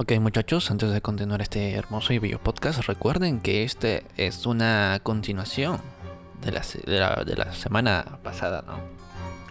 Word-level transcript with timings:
Ok 0.00 0.12
muchachos, 0.20 0.70
antes 0.70 0.92
de 0.92 1.00
continuar 1.00 1.42
este 1.42 1.72
hermoso 1.74 2.12
y 2.12 2.18
bello 2.18 2.38
podcast, 2.38 2.86
recuerden 2.86 3.40
que 3.40 3.64
este 3.64 4.04
es 4.16 4.46
una 4.46 5.00
continuación 5.02 5.80
de 6.40 6.52
la, 6.52 6.62
se- 6.62 6.82
de 6.88 7.00
la, 7.00 7.24
de 7.26 7.34
la 7.34 7.52
semana 7.52 8.18
pasada, 8.22 8.62
¿no? 8.66 8.78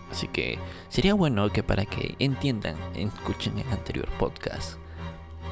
Así 0.10 0.30
que 0.30 0.58
sería 0.88 1.14
bueno 1.16 1.50
que 1.52 1.64
para 1.64 1.86
que 1.86 2.16
entiendan, 2.20 2.78
escuchen 2.96 3.60
el 3.60 3.68
anterior 3.74 4.08
podcast. 4.18 4.78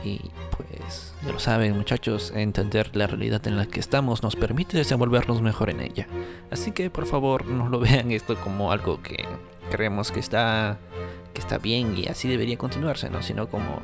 Y 0.06 0.22
pues, 0.56 1.14
ya 1.26 1.32
lo 1.34 1.40
saben 1.40 1.76
muchachos, 1.76 2.32
entender 2.34 2.96
la 2.96 3.08
realidad 3.08 3.46
en 3.48 3.58
la 3.58 3.66
que 3.66 3.82
estamos 3.82 4.24
nos 4.24 4.36
permite 4.38 4.78
desenvolvernos 4.78 5.42
mejor 5.42 5.72
en 5.72 5.82
ella. 5.82 6.08
Así 6.52 6.72
que 6.72 6.90
por 6.90 7.06
favor 7.06 7.46
no 7.48 7.68
lo 7.68 7.80
vean 7.82 8.12
esto 8.12 8.38
como 8.38 8.72
algo 8.72 9.02
que 9.02 9.26
creemos 9.72 10.14
que 10.14 10.22
está, 10.22 10.78
que 11.34 11.42
está 11.42 11.58
bien 11.58 11.98
y 11.98 12.06
así 12.06 12.30
debería 12.30 12.58
continuarse, 12.58 13.10
¿no? 13.10 13.22
Sino 13.24 13.50
como 13.50 13.82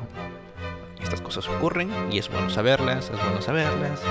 estas 1.04 1.22
cosas 1.22 1.48
ocurren 1.48 1.92
y 2.12 2.18
es 2.20 2.30
bueno 2.30 2.50
saberlas, 2.50 3.10
es 3.10 3.24
bueno 3.24 3.42
saberlas. 3.42 4.02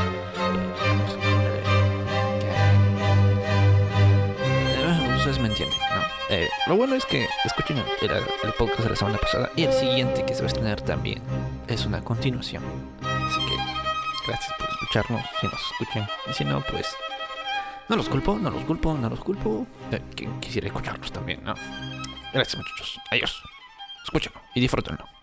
Eh, 4.77 5.17
Ustedes 5.21 5.39
me 5.39 5.49
entienden, 5.49 5.79
¿no? 5.95 6.03
Eh, 6.31 6.49
lo 6.67 6.77
bueno 6.77 6.95
es 6.95 7.05
que 7.05 7.29
escuchen 7.45 7.77
el, 7.77 8.53
podcast 8.55 8.85
de 8.85 8.89
la 8.89 8.97
semana 8.97 9.19
pasada 9.19 9.51
y 9.55 9.65
el 9.65 9.73
siguiente 9.75 10.25
que 10.25 10.33
se 10.35 10.41
va 10.41 10.47
a 10.47 10.47
estrenar 10.47 10.81
también 10.81 11.21
es 11.69 11.85
una 11.85 12.03
continuación. 12.03 12.65
Así 13.03 13.39
que 13.41 13.57
gracias 14.27 14.51
por 14.59 14.69
escucharnos, 14.71 15.23
si 15.39 15.47
nos 15.47 15.61
escuchan. 15.73 16.09
Y 16.27 16.33
si 16.33 16.45
no, 16.47 16.63
pues 16.63 16.97
no 17.91 17.97
los 17.97 18.09
culpo, 18.09 18.39
no 18.39 18.51
los 18.51 18.65
culpo, 18.65 18.95
no 18.95 19.11
los 19.11 19.21
culpo. 19.21 19.67
Eh, 19.93 20.01
quisiera 20.41 20.69
escucharlos 20.69 21.13
también, 21.13 21.45
¿no? 21.45 21.55
Gracias 22.33 22.57
muchachos, 22.57 22.99
adiós. 23.11 23.43
Escúchenlo 24.05 24.41
y 24.55 24.61
disfrútenlo. 24.61 25.20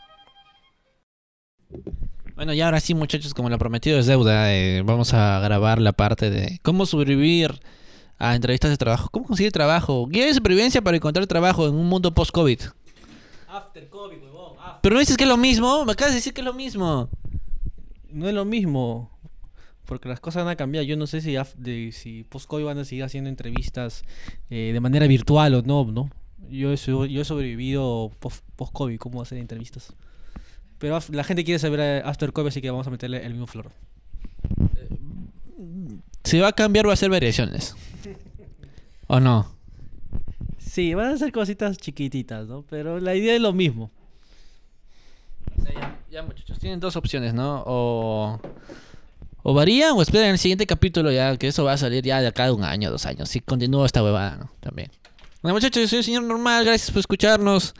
Bueno, 2.37 2.53
y 2.53 2.61
ahora 2.61 2.79
sí, 2.79 2.93
muchachos, 2.93 3.33
como 3.33 3.49
lo 3.49 3.57
prometido 3.57 3.97
es 3.97 4.05
deuda, 4.05 4.53
eh, 4.55 4.83
vamos 4.85 5.13
a 5.13 5.39
grabar 5.39 5.81
la 5.81 5.91
parte 5.91 6.29
de 6.29 6.59
cómo 6.61 6.85
sobrevivir 6.85 7.59
a 8.19 8.35
entrevistas 8.35 8.69
de 8.69 8.77
trabajo. 8.77 9.09
¿Cómo 9.11 9.25
conseguir 9.25 9.51
trabajo? 9.51 10.05
Guía 10.07 10.25
de 10.27 10.33
supervivencia 10.35 10.81
para 10.83 10.97
encontrar 10.97 11.25
trabajo 11.25 11.67
en 11.67 11.73
un 11.73 11.87
mundo 11.87 12.13
post-COVID. 12.13 12.59
After 13.49 13.89
COVID, 13.89 14.17
huevón. 14.21 14.53
after. 14.59 14.81
Pero 14.83 14.93
no 14.93 14.99
dices 14.99 15.17
que 15.17 15.23
es 15.23 15.29
lo 15.29 15.37
mismo, 15.37 15.83
me 15.83 15.93
acabas 15.93 16.11
de 16.13 16.17
decir 16.17 16.33
que 16.33 16.41
es 16.41 16.45
lo 16.45 16.53
mismo. 16.53 17.09
No 18.11 18.27
es 18.27 18.33
lo 18.35 18.45
mismo. 18.45 19.11
Porque 19.85 20.07
las 20.07 20.19
cosas 20.19 20.43
van 20.43 20.51
a 20.51 20.55
cambiar. 20.55 20.83
Yo 20.83 20.95
no 20.95 21.07
sé 21.07 21.21
si, 21.21 21.33
af- 21.33 21.55
de, 21.55 21.91
si 21.91 22.23
post-COVID 22.23 22.65
van 22.65 22.77
a 22.77 22.85
seguir 22.85 23.03
haciendo 23.03 23.29
entrevistas 23.31 24.03
eh, 24.51 24.71
de 24.73 24.79
manera 24.79 25.07
virtual 25.07 25.55
o 25.55 25.61
no, 25.63 25.85
¿no? 25.85 26.11
Yo 26.51 26.71
he, 26.71 26.77
so- 26.77 27.05
yo 27.05 27.21
he 27.21 27.25
sobrevivido 27.25 28.11
post- 28.19 28.43
post-COVID, 28.55 28.97
cómo 28.99 29.21
hacer 29.23 29.39
entrevistas. 29.39 29.93
Pero 30.79 30.99
la 31.11 31.23
gente 31.23 31.43
quiere 31.43 31.59
saber 31.59 31.79
eh, 31.79 32.01
after 32.05 32.31
COVID, 32.31 32.49
así 32.49 32.61
que 32.61 32.69
vamos 32.69 32.87
a 32.87 32.91
meterle 32.91 33.25
el 33.25 33.31
mismo 33.31 33.47
flor. 33.47 33.71
Si 36.23 36.39
va 36.39 36.49
a 36.49 36.53
cambiar, 36.53 36.85
va 36.85 36.91
a 36.91 36.93
hacer 36.93 37.09
variaciones. 37.09 37.75
¿O 39.07 39.19
no? 39.19 39.55
Sí, 40.59 40.93
van 40.93 41.13
a 41.13 41.17
ser 41.17 41.31
cositas 41.31 41.77
chiquititas, 41.77 42.47
¿no? 42.47 42.63
Pero 42.69 42.99
la 42.99 43.15
idea 43.15 43.33
es 43.33 43.41
lo 43.41 43.53
mismo. 43.53 43.89
O 45.57 45.61
sea, 45.63 45.73
ya, 45.73 45.99
ya, 46.11 46.23
muchachos, 46.23 46.59
tienen 46.59 46.79
dos 46.79 46.95
opciones, 46.97 47.33
¿no? 47.33 47.63
O, 47.65 48.39
o 49.41 49.53
varían 49.53 49.93
o 49.93 50.01
esperan 50.01 50.31
el 50.31 50.37
siguiente 50.37 50.67
capítulo 50.67 51.11
ya, 51.11 51.35
que 51.37 51.47
eso 51.47 51.63
va 51.63 51.73
a 51.73 51.77
salir 51.77 52.03
ya 52.03 52.19
de 52.19 52.27
acá 52.27 52.45
de 52.45 52.51
un 52.51 52.63
año, 52.63 52.91
dos 52.91 53.05
años. 53.05 53.29
Si 53.29 53.39
continúa 53.39 53.85
esta 53.85 54.03
huevada, 54.03 54.35
¿no? 54.35 54.51
También. 54.59 54.91
Bueno, 55.41 55.55
muchachos, 55.55 55.83
yo 55.83 55.87
soy 55.87 55.97
el 55.99 56.03
señor 56.03 56.23
normal, 56.23 56.65
gracias 56.65 56.91
por 56.91 56.99
escucharnos. 56.99 57.73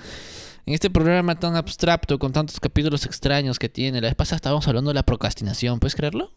En 0.68 0.74
este 0.74 0.90
programa 0.90 1.34
tan 1.40 1.56
abstracto, 1.56 2.20
con 2.20 2.34
tantos 2.34 2.60
capítulos 2.60 3.06
extraños 3.06 3.58
que 3.58 3.70
tiene. 3.70 4.02
La 4.02 4.10
vez 4.10 4.16
pasada 4.16 4.36
estábamos 4.36 4.68
hablando 4.68 4.90
de 4.90 4.96
la 4.96 5.04
procrastinación, 5.04 5.80
¿puedes 5.80 5.96
creerlo? 5.96 6.34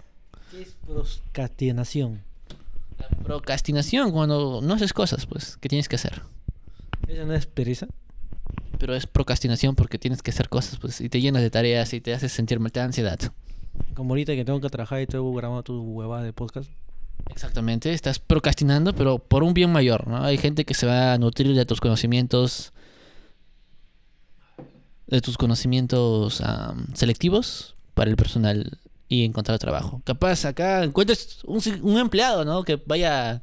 ¿Qué 0.53 0.63
es 0.63 0.77
procrastinación? 0.87 2.23
La 3.01 3.09
procrastinación, 3.25 4.13
cuando 4.13 4.61
no 4.63 4.75
haces 4.75 4.93
cosas, 4.93 5.27
pues, 5.27 5.57
que 5.57 5.69
tienes 5.69 5.89
que 5.89 5.97
hacer. 5.97 6.23
¿Esa 7.09 7.25
no 7.25 7.35
es 7.35 7.47
pereza? 7.47 7.89
Pero 8.79 8.95
es 8.95 9.09
procrastinación 9.09 9.75
porque 9.75 9.99
tienes 9.99 10.23
que 10.23 10.31
hacer 10.31 10.49
cosas, 10.49 10.79
pues, 10.79 11.01
y 11.01 11.09
te 11.09 11.21
llenas 11.21 11.43
de 11.43 11.51
tareas 11.51 11.93
y 11.93 12.01
te 12.01 12.15
haces 12.15 12.31
sentir 12.31 12.61
mal, 12.61 12.71
te 12.71 12.79
da 12.79 12.87
ansiedad. 12.87 13.19
Como 13.95 14.11
ahorita 14.11 14.37
que 14.37 14.45
tengo 14.45 14.61
que 14.61 14.71
trabajar 14.71 15.01
y 15.01 15.09
tengo 15.09 15.35
grabando 15.35 15.65
tu 15.65 15.83
huevada 15.83 16.23
de 16.23 16.33
podcast. 16.33 16.71
Exactamente, 17.31 17.93
estás 17.93 18.21
procrastinando, 18.21 18.95
pero 18.95 19.19
por 19.19 19.43
un 19.43 19.55
bien 19.55 19.73
mayor, 19.73 20.07
¿no? 20.07 20.23
Hay 20.23 20.39
gente 20.39 20.65
que 20.65 20.75
se 20.75 20.87
va 20.87 21.15
a 21.15 21.19
nutrir 21.19 21.53
de 21.53 21.67
tus 21.67 21.81
conocimientos, 21.81 22.73
de 25.11 25.21
tus 25.21 25.37
conocimientos 25.37 26.41
am, 26.41 26.87
selectivos 26.95 27.75
para 27.95 28.11
el 28.11 28.17
personal 28.17 28.79
y 29.09 29.25
encontrar 29.25 29.59
trabajo. 29.59 30.01
Capaz 30.05 30.45
acá 30.45 30.85
encuentres 30.85 31.39
un, 31.45 31.61
un 31.83 31.99
empleado, 31.99 32.45
¿no? 32.45 32.63
Que 32.63 32.81
vaya 32.87 33.43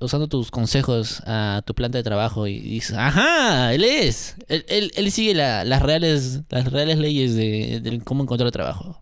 usando 0.00 0.26
tus 0.26 0.50
consejos 0.50 1.22
a 1.26 1.62
tu 1.64 1.74
planta 1.74 1.96
de 1.98 2.04
trabajo 2.04 2.46
y 2.48 2.58
dices, 2.58 2.96
ajá, 2.96 3.72
él 3.72 3.84
es, 3.84 4.34
él, 4.48 4.64
él- 4.68 4.90
él 4.96 5.10
sigue 5.12 5.32
la- 5.34 5.64
las 5.64 5.80
reales, 5.80 6.40
las 6.50 6.70
reales 6.72 6.98
leyes 6.98 7.34
de, 7.36 7.80
de 7.80 8.00
cómo 8.00 8.22
encontrar 8.24 8.50
trabajo. 8.50 9.00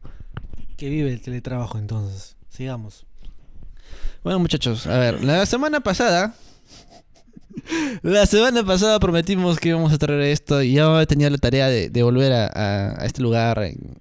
Que 0.77 0.89
vive 0.91 1.11
el 1.13 1.21
teletrabajo 1.23 1.79
entonces. 1.79 2.37
Sigamos. 2.51 3.05
Bueno, 4.23 4.39
muchachos, 4.41 4.87
a 4.87 4.99
ver, 4.99 5.25
la 5.25 5.47
semana 5.47 5.81
pasada. 5.81 6.35
La 8.03 8.25
semana 8.27 8.65
pasada 8.65 8.99
prometimos 9.01 9.59
que 9.59 9.69
íbamos 9.71 9.93
a 9.93 9.99
traer 9.99 10.21
esto 10.23 10.63
y 10.63 10.73
yo 10.73 11.07
tenía 11.07 11.29
la 11.31 11.39
tarea 11.39 11.69
de, 11.69 11.91
de 11.91 12.03
volver 12.03 12.33
a, 12.33 12.47
a- 12.47 13.03
a 13.03 13.07
este 13.07 13.21
lugar, 13.23 13.63
en 13.63 13.99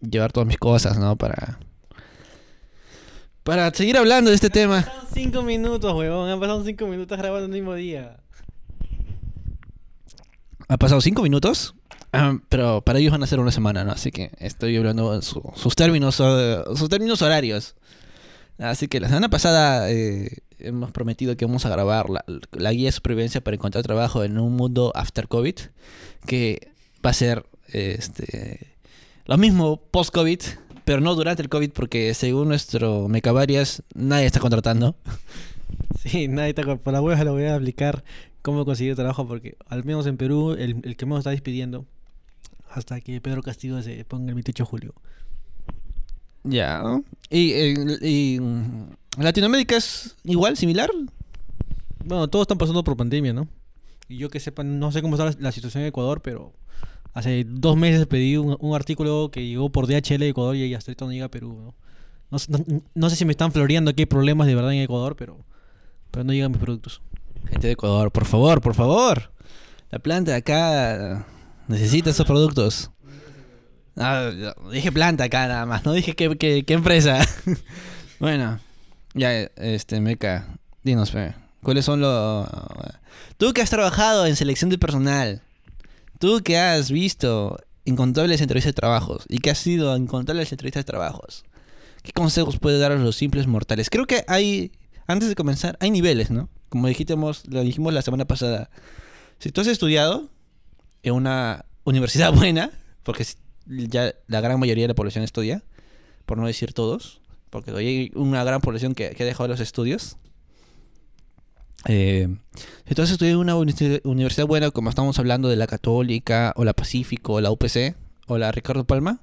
llevar 0.00 0.30
todas 0.32 0.46
mis 0.46 0.58
cosas, 0.58 0.98
¿no? 0.98 1.16
Para. 1.16 1.58
Para 3.42 3.72
seguir 3.72 3.96
hablando 3.96 4.28
de 4.30 4.34
este 4.36 4.50
tema. 4.50 4.82
Pasaron 4.82 5.06
cinco 5.14 5.42
minutos, 5.42 5.92
huevón. 5.94 6.28
Han 6.28 6.38
pasado 6.38 6.62
cinco 6.64 6.86
minutos 6.86 7.16
grabando 7.16 7.46
el 7.46 7.52
mismo 7.52 7.74
día. 7.74 8.18
Ha 10.68 10.76
pasado 10.76 11.00
cinco 11.00 11.22
minutos, 11.22 11.74
ah, 12.12 12.36
pero 12.50 12.82
para 12.82 12.98
ellos 12.98 13.12
van 13.12 13.22
a 13.22 13.26
ser 13.26 13.40
una 13.40 13.50
semana, 13.50 13.84
¿no? 13.84 13.92
Así 13.92 14.10
que 14.10 14.30
estoy 14.38 14.76
hablando 14.76 15.14
de 15.14 15.22
su- 15.22 15.42
sus 15.56 15.74
términos, 15.74 16.20
eh, 16.22 16.62
sus 16.76 16.90
términos 16.90 17.22
horarios. 17.22 17.74
Así 18.58 18.86
que 18.86 19.00
la 19.00 19.08
semana 19.08 19.30
pasada 19.30 19.90
eh, 19.90 20.28
hemos 20.58 20.90
prometido 20.90 21.36
que 21.36 21.44
vamos 21.44 21.66
a 21.66 21.68
grabar 21.68 22.10
la, 22.10 22.24
la 22.52 22.72
guía 22.72 22.88
de 22.88 22.92
supervivencia 22.92 23.42
para 23.42 23.54
encontrar 23.54 23.84
trabajo 23.84 24.24
en 24.24 24.38
un 24.38 24.56
mundo 24.56 24.92
after 24.94 25.28
COVID, 25.28 25.54
que 26.26 26.72
va 27.04 27.10
a 27.10 27.14
ser 27.14 27.46
este 27.68 28.76
lo 29.26 29.36
mismo 29.36 29.76
post 29.76 30.12
COVID, 30.14 30.40
pero 30.84 31.00
no 31.00 31.14
durante 31.14 31.42
el 31.42 31.48
COVID, 31.48 31.70
porque 31.72 32.14
según 32.14 32.48
nuestro 32.48 33.08
Mecavarias 33.08 33.82
nadie 33.94 34.26
está 34.26 34.40
contratando. 34.40 34.96
Sí, 36.02 36.28
nadie 36.28 36.50
está 36.50 36.76
por 36.76 36.92
la 36.92 37.02
hueva 37.02 37.22
lo 37.24 37.32
voy 37.32 37.44
a 37.44 37.56
aplicar 37.56 38.04
cómo 38.40 38.64
conseguir 38.64 38.94
trabajo 38.94 39.26
porque 39.26 39.56
al 39.66 39.84
menos 39.84 40.06
en 40.06 40.16
Perú 40.16 40.52
el, 40.52 40.80
el 40.84 40.96
que 40.96 41.06
me 41.06 41.18
está 41.18 41.30
despidiendo 41.30 41.84
hasta 42.70 43.00
que 43.00 43.20
Pedro 43.20 43.42
Castillo 43.42 43.82
se 43.82 44.04
ponga 44.04 44.28
el 44.28 44.34
28 44.34 44.62
de 44.62 44.66
julio. 44.66 44.94
Ya. 46.44 46.82
¿Y, 47.30 47.52
eh, 47.52 47.98
y, 48.00 48.40
mm, 48.40 48.90
Latinoamérica 49.24 49.76
es 49.76 50.16
igual, 50.24 50.56
similar? 50.56 50.90
Bueno, 52.04 52.28
todos 52.28 52.44
están 52.44 52.58
pasando 52.58 52.84
por 52.84 52.96
pandemia, 52.96 53.32
¿no? 53.32 53.48
Y 54.08 54.16
yo 54.16 54.30
que 54.30 54.40
sepa, 54.40 54.64
no 54.64 54.90
sé 54.92 55.02
cómo 55.02 55.16
está 55.16 55.36
la, 55.40 55.52
situación 55.52 55.82
en 55.82 55.88
Ecuador, 55.88 56.22
pero 56.22 56.52
hace 57.12 57.44
dos 57.46 57.76
meses 57.76 58.06
pedí 58.06 58.36
un, 58.36 58.56
un 58.60 58.74
artículo 58.74 59.30
que 59.30 59.46
llegó 59.46 59.70
por 59.70 59.86
DHL 59.86 60.18
de 60.18 60.28
Ecuador 60.28 60.56
y 60.56 60.72
hasta 60.74 60.90
ahorita 60.90 61.04
no 61.04 61.12
llega 61.12 61.26
a 61.26 61.30
Perú, 61.30 61.58
¿no? 61.60 61.74
No, 62.30 62.38
sé- 63.10 63.16
si 63.16 63.24
me 63.24 63.32
están 63.32 63.52
floreando 63.52 63.92
hay 63.96 64.06
problemas 64.06 64.46
de 64.46 64.54
verdad 64.54 64.72
en 64.72 64.80
Ecuador, 64.80 65.16
pero, 65.16 65.44
pero 66.10 66.24
no 66.24 66.32
llegan 66.32 66.52
mis 66.52 66.60
productos. 66.60 67.00
Gente 67.50 67.66
de 67.68 67.72
Ecuador, 67.72 68.10
por 68.12 68.24
favor, 68.26 68.60
por 68.60 68.74
favor. 68.74 69.32
La 69.90 69.98
planta 69.98 70.34
acá 70.36 71.26
necesita 71.66 72.10
esos 72.10 72.26
productos. 72.26 72.90
Ah, 73.96 74.30
dije 74.70 74.92
planta 74.92 75.24
acá 75.24 75.48
nada 75.48 75.66
más, 75.66 75.84
no 75.84 75.92
dije 75.92 76.14
qué- 76.14 76.64
qué 76.64 76.74
empresa. 76.74 77.18
bueno, 78.20 78.60
ya, 79.14 79.32
este, 79.56 80.00
Meca, 80.00 80.58
dinos, 80.82 81.12
¿cuáles 81.62 81.84
son 81.84 82.00
los... 82.00 82.48
Tú 83.36 83.52
que 83.52 83.62
has 83.62 83.70
trabajado 83.70 84.26
en 84.26 84.36
selección 84.36 84.70
de 84.70 84.78
personal, 84.78 85.42
tú 86.18 86.40
que 86.42 86.58
has 86.58 86.90
visto 86.90 87.58
incontables 87.84 88.40
entrevistas 88.40 88.70
de 88.70 88.80
trabajos 88.80 89.24
y 89.28 89.38
que 89.38 89.50
has 89.50 89.66
ido 89.66 89.92
a 89.92 89.96
incontables 89.96 90.52
entrevistas 90.52 90.82
de 90.82 90.90
trabajos, 90.92 91.44
¿qué 92.02 92.12
consejos 92.12 92.58
puedes 92.58 92.80
dar 92.80 92.92
a 92.92 92.96
los 92.96 93.16
simples 93.16 93.46
mortales? 93.46 93.90
Creo 93.90 94.06
que 94.06 94.24
hay, 94.28 94.72
antes 95.06 95.28
de 95.28 95.34
comenzar, 95.34 95.76
hay 95.80 95.90
niveles, 95.90 96.30
¿no? 96.30 96.48
Como 96.68 96.86
dijimos, 96.88 97.44
lo 97.48 97.62
dijimos 97.62 97.94
la 97.94 98.02
semana 98.02 98.26
pasada. 98.26 98.70
Si 99.38 99.50
tú 99.50 99.60
has 99.62 99.66
estudiado 99.66 100.28
en 101.02 101.14
una 101.14 101.64
universidad 101.84 102.32
buena, 102.34 102.70
porque 103.02 103.24
ya 103.66 104.14
la 104.26 104.40
gran 104.40 104.60
mayoría 104.60 104.84
de 104.84 104.88
la 104.88 104.94
población 104.94 105.24
estudia, 105.24 105.62
por 106.26 106.38
no 106.38 106.46
decir 106.46 106.72
todos, 106.72 107.20
porque 107.50 107.70
hay 107.72 108.10
una 108.14 108.44
gran 108.44 108.60
población 108.60 108.94
que, 108.94 109.10
que 109.10 109.22
ha 109.22 109.26
dejado 109.26 109.48
los 109.48 109.60
estudios. 109.60 110.16
Eh, 111.86 112.28
has 112.90 113.10
estudiado 113.10 113.40
en 113.40 113.48
una 113.48 113.56
uni- 113.56 114.00
universidad 114.04 114.46
buena, 114.46 114.70
como 114.70 114.90
estamos 114.90 115.18
hablando 115.18 115.48
de 115.48 115.56
la 115.56 115.66
Católica, 115.66 116.52
o 116.56 116.64
la 116.64 116.72
Pacífico, 116.72 117.34
o 117.34 117.40
la 117.40 117.50
UPC, 117.50 117.94
o 118.26 118.36
la 118.38 118.50
Ricardo 118.52 118.84
Palma, 118.84 119.20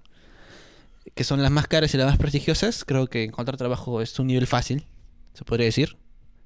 que 1.13 1.23
son 1.23 1.41
las 1.41 1.51
más 1.51 1.67
caras 1.67 1.93
y 1.93 1.97
las 1.97 2.07
más 2.07 2.17
prestigiosas, 2.17 2.85
creo 2.85 3.07
que 3.07 3.23
encontrar 3.23 3.57
trabajo 3.57 4.01
es 4.01 4.17
un 4.19 4.27
nivel 4.27 4.47
fácil, 4.47 4.85
se 5.33 5.43
podría 5.43 5.65
decir, 5.65 5.97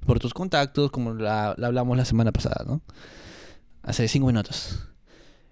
por 0.05 0.19
tus 0.19 0.33
contactos, 0.33 0.91
como 0.91 1.13
la, 1.13 1.53
la 1.57 1.67
hablamos 1.67 1.95
la 1.95 2.05
semana 2.05 2.31
pasada, 2.31 2.65
¿no? 2.67 2.81
Hace 3.83 4.07
cinco 4.07 4.27
minutos. 4.27 4.79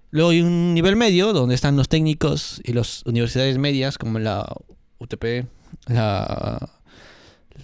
Luego 0.09 0.31
hay 0.31 0.41
un 0.41 0.73
nivel 0.73 0.95
medio, 0.95 1.33
donde 1.33 1.53
están 1.53 1.75
los 1.77 1.87
técnicos 1.89 2.61
y 2.63 2.73
las 2.73 3.03
universidades 3.05 3.57
medias, 3.57 3.97
como 3.97 4.19
la 4.19 4.51
UTP, 4.99 5.45
la... 5.87 6.69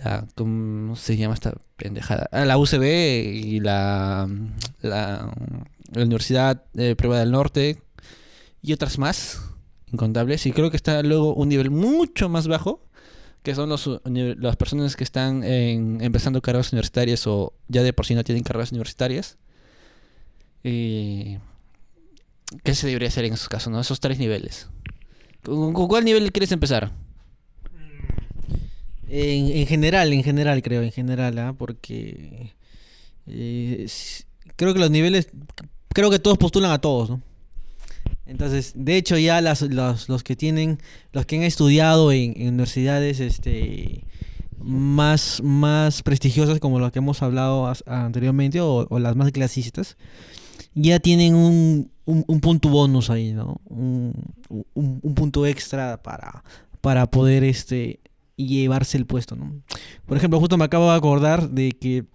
la 0.04 0.28
¿Cómo 0.36 0.96
se 0.96 1.18
llama 1.18 1.34
esta 1.34 1.54
pendejada? 1.78 2.28
Ah, 2.32 2.46
la 2.46 2.58
UCB 2.58 2.84
y 2.84 3.60
la, 3.60 4.28
la, 4.82 5.32
Universidad 5.96 6.64
eh, 6.76 6.96
Privada 6.96 7.22
del 7.22 7.32
Norte 7.32 7.82
y 8.62 8.74
otras 8.74 8.98
más, 8.98 9.42
incontables. 9.92 10.46
Y 10.46 10.52
creo 10.52 10.72
que 10.72 10.78
está 10.78 11.04
luego 11.04 11.34
un 11.36 11.50
nivel 11.50 11.70
mucho 11.70 12.30
más 12.30 12.48
bajo, 12.48 12.82
que 13.44 13.54
son 13.56 13.70
los, 13.70 13.90
las 14.06 14.56
personas 14.56 14.96
que 14.96 15.04
están 15.04 15.44
en- 15.44 16.00
empezando 16.02 16.42
carreras 16.42 16.72
universitarias 16.72 17.28
o 17.28 17.54
ya 17.68 17.84
de 17.84 17.94
por 17.94 18.06
sí 18.06 18.16
no 18.16 18.24
tienen 18.24 18.44
carreras 18.44 18.72
universitarias. 18.72 19.38
Y... 20.64 21.38
¿Qué 22.64 22.76
se 22.76 22.86
debería 22.88 23.08
hacer 23.08 23.26
en 23.26 23.34
esos 23.34 23.50
casos, 23.50 23.72
no? 23.74 23.80
Esos 23.80 24.00
tres 24.00 24.20
niveles. 24.20 24.70
¿Con, 25.44 25.74
con 25.74 25.88
cuál 25.88 26.06
nivel 26.06 26.32
quieres 26.32 26.52
empezar? 26.52 26.92
En, 29.16 29.56
en 29.58 29.68
general, 29.68 30.12
en 30.12 30.24
general, 30.24 30.64
creo, 30.64 30.82
en 30.82 30.92
general, 30.92 31.38
¿ah? 31.38 31.54
Porque 31.56 32.54
eh, 33.28 33.86
creo 34.56 34.74
que 34.74 34.80
los 34.80 34.90
niveles, 34.90 35.28
creo 35.90 36.10
que 36.10 36.18
todos 36.18 36.40
postulan 36.40 36.72
a 36.72 36.82
todos, 36.82 37.12
¿no? 37.12 37.22
Entonces, 38.26 38.74
de 38.76 38.98
hecho, 38.98 39.16
ya 39.20 39.40
las, 39.40 39.62
los, 39.62 40.10
los 40.10 40.24
que 40.24 40.36
tienen, 40.36 40.80
los 41.12 41.28
que 41.28 41.36
han 41.38 41.44
estudiado 41.44 42.12
en, 42.12 42.32
universidades 42.36 43.20
este, 43.20 44.04
más, 44.58 45.42
más 45.44 46.02
prestigiosas, 46.02 46.60
como 46.60 46.80
las 46.80 46.92
que 46.92 46.98
hemos 47.00 47.22
hablado 47.22 47.72
anteriormente, 47.86 48.62
o, 48.62 48.88
las 48.98 49.16
más 49.16 49.32
clasistas, 49.32 49.96
ya 50.74 51.00
tienen 51.00 51.36
un, 51.36 51.92
un, 52.06 52.24
un 52.26 52.40
punto 52.40 52.70
bonus 52.70 53.12
ahí, 53.12 53.32
¿no? 53.34 53.62
Un- 53.66 54.14
un 54.74 55.14
punto 55.14 55.46
extra 55.46 56.02
para, 56.02 56.44
para 56.82 57.06
poder 57.06 57.44
este, 57.44 58.00
llevarse 58.36 58.98
el 58.98 59.06
puesto, 59.06 59.36
¿no? 59.36 59.62
Por 60.06 60.18
ejemplo, 60.18 60.40
justo 60.40 60.58
me 60.58 60.66
acabo 60.66 60.90
de 60.90 60.98
acordar 60.98 61.50
de 61.50 61.72
que 61.72 62.06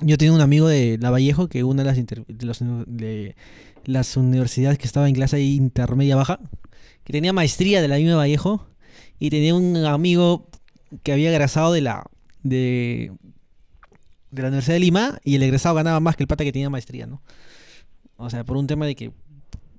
yo 0.00 0.18
tenía 0.18 0.34
un 0.34 0.40
amigo 0.40 0.68
de 0.68 0.98
Lavallejo 1.00 1.48
que 1.48 1.64
una 1.64 1.82
de 1.82 3.34
las, 3.84 4.16
universidades 4.16 4.78
que 4.78 4.86
estaba 4.86 5.08
en 5.08 5.14
clase 5.14 5.40
intermedia 5.40 6.16
baja, 6.16 6.40
que 7.04 7.12
tenía 7.12 7.32
maestría 7.32 7.80
de 7.80 7.88
la 7.88 7.96
misma 7.96 8.16
Vallejo 8.16 8.66
y 9.18 9.30
tenía 9.30 9.54
un 9.54 9.76
amigo 9.76 10.48
que 11.02 11.12
había 11.12 11.30
egresado 11.30 11.72
de 11.72 11.80
la 11.80 12.04
de, 12.42 13.12
de 14.30 14.42
la 14.42 14.48
Universidad 14.48 14.74
de 14.74 14.80
Lima 14.80 15.18
y 15.24 15.36
el 15.36 15.42
egresado 15.42 15.74
ganaba 15.74 16.00
más 16.00 16.16
que 16.16 16.24
el 16.24 16.28
pata 16.28 16.44
que 16.44 16.52
tenía 16.52 16.70
maestría, 16.70 17.06
¿no? 17.06 17.22
O 18.16 18.30
sea, 18.30 18.44
por 18.44 18.56
un 18.56 18.66
tema 18.66 18.86
de 18.86 18.94
que 18.94 19.12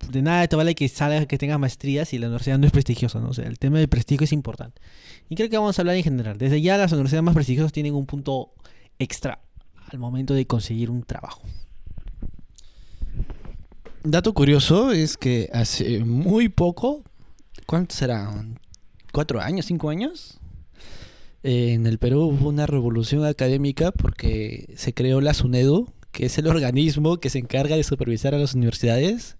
de 0.09 0.21
nada 0.21 0.47
te 0.47 0.55
vale 0.55 0.75
que 0.75 0.87
salgas 0.89 1.27
que 1.27 1.37
tengas 1.37 1.59
maestrías 1.59 2.13
y 2.13 2.17
la 2.17 2.27
universidad 2.27 2.57
no 2.57 2.65
es 2.65 2.71
prestigiosa, 2.71 3.19
¿no? 3.19 3.29
O 3.29 3.33
sea, 3.33 3.45
el 3.45 3.59
tema 3.59 3.79
del 3.79 3.87
prestigio 3.87 4.25
es 4.25 4.31
importante. 4.31 4.81
Y 5.29 5.35
creo 5.35 5.49
que 5.49 5.57
vamos 5.57 5.77
a 5.77 5.81
hablar 5.81 5.95
en 5.95 6.03
general. 6.03 6.37
Desde 6.37 6.61
ya 6.61 6.77
las 6.77 6.91
universidades 6.91 7.23
más 7.23 7.35
prestigiosas 7.35 7.71
tienen 7.71 7.93
un 7.93 8.05
punto 8.05 8.51
extra 8.99 9.39
al 9.91 9.99
momento 9.99 10.33
de 10.33 10.45
conseguir 10.45 10.89
un 10.89 11.03
trabajo. 11.03 11.41
Dato 14.03 14.33
curioso 14.33 14.91
es 14.91 15.17
que 15.17 15.49
hace 15.51 16.03
muy 16.05 16.49
poco, 16.49 17.03
¿cuánto 17.65 17.95
será? 17.95 18.45
¿Cuatro 19.11 19.41
años? 19.41 19.65
¿Cinco 19.65 19.89
años? 19.89 20.39
Eh, 21.43 21.73
en 21.73 21.85
el 21.87 21.97
Perú 21.97 22.23
hubo 22.23 22.49
una 22.49 22.65
revolución 22.65 23.25
académica 23.25 23.91
porque 23.91 24.73
se 24.75 24.93
creó 24.93 25.21
la 25.21 25.33
SUNEDU, 25.33 25.91
que 26.11 26.25
es 26.25 26.37
el 26.37 26.47
organismo 26.47 27.17
que 27.17 27.29
se 27.29 27.39
encarga 27.39 27.75
de 27.75 27.83
supervisar 27.83 28.33
a 28.33 28.37
las 28.37 28.53
universidades. 28.53 29.37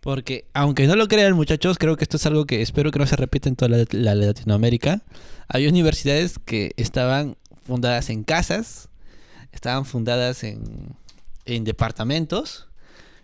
Porque, 0.00 0.46
aunque 0.54 0.86
no 0.86 0.94
lo 0.94 1.08
crean 1.08 1.32
muchachos, 1.34 1.78
creo 1.78 1.96
que 1.96 2.04
esto 2.04 2.16
es 2.16 2.26
algo 2.26 2.46
que 2.46 2.62
espero 2.62 2.90
que 2.92 2.98
no 2.98 3.06
se 3.06 3.16
repita 3.16 3.48
en 3.48 3.56
toda 3.56 3.70
la, 3.76 3.84
la 3.90 4.14
Latinoamérica. 4.14 5.02
Había 5.48 5.68
universidades 5.68 6.38
que 6.38 6.72
estaban 6.76 7.36
fundadas 7.64 8.08
en 8.10 8.22
casas, 8.22 8.88
estaban 9.50 9.84
fundadas 9.84 10.44
en, 10.44 10.94
en 11.44 11.64
departamentos 11.64 12.68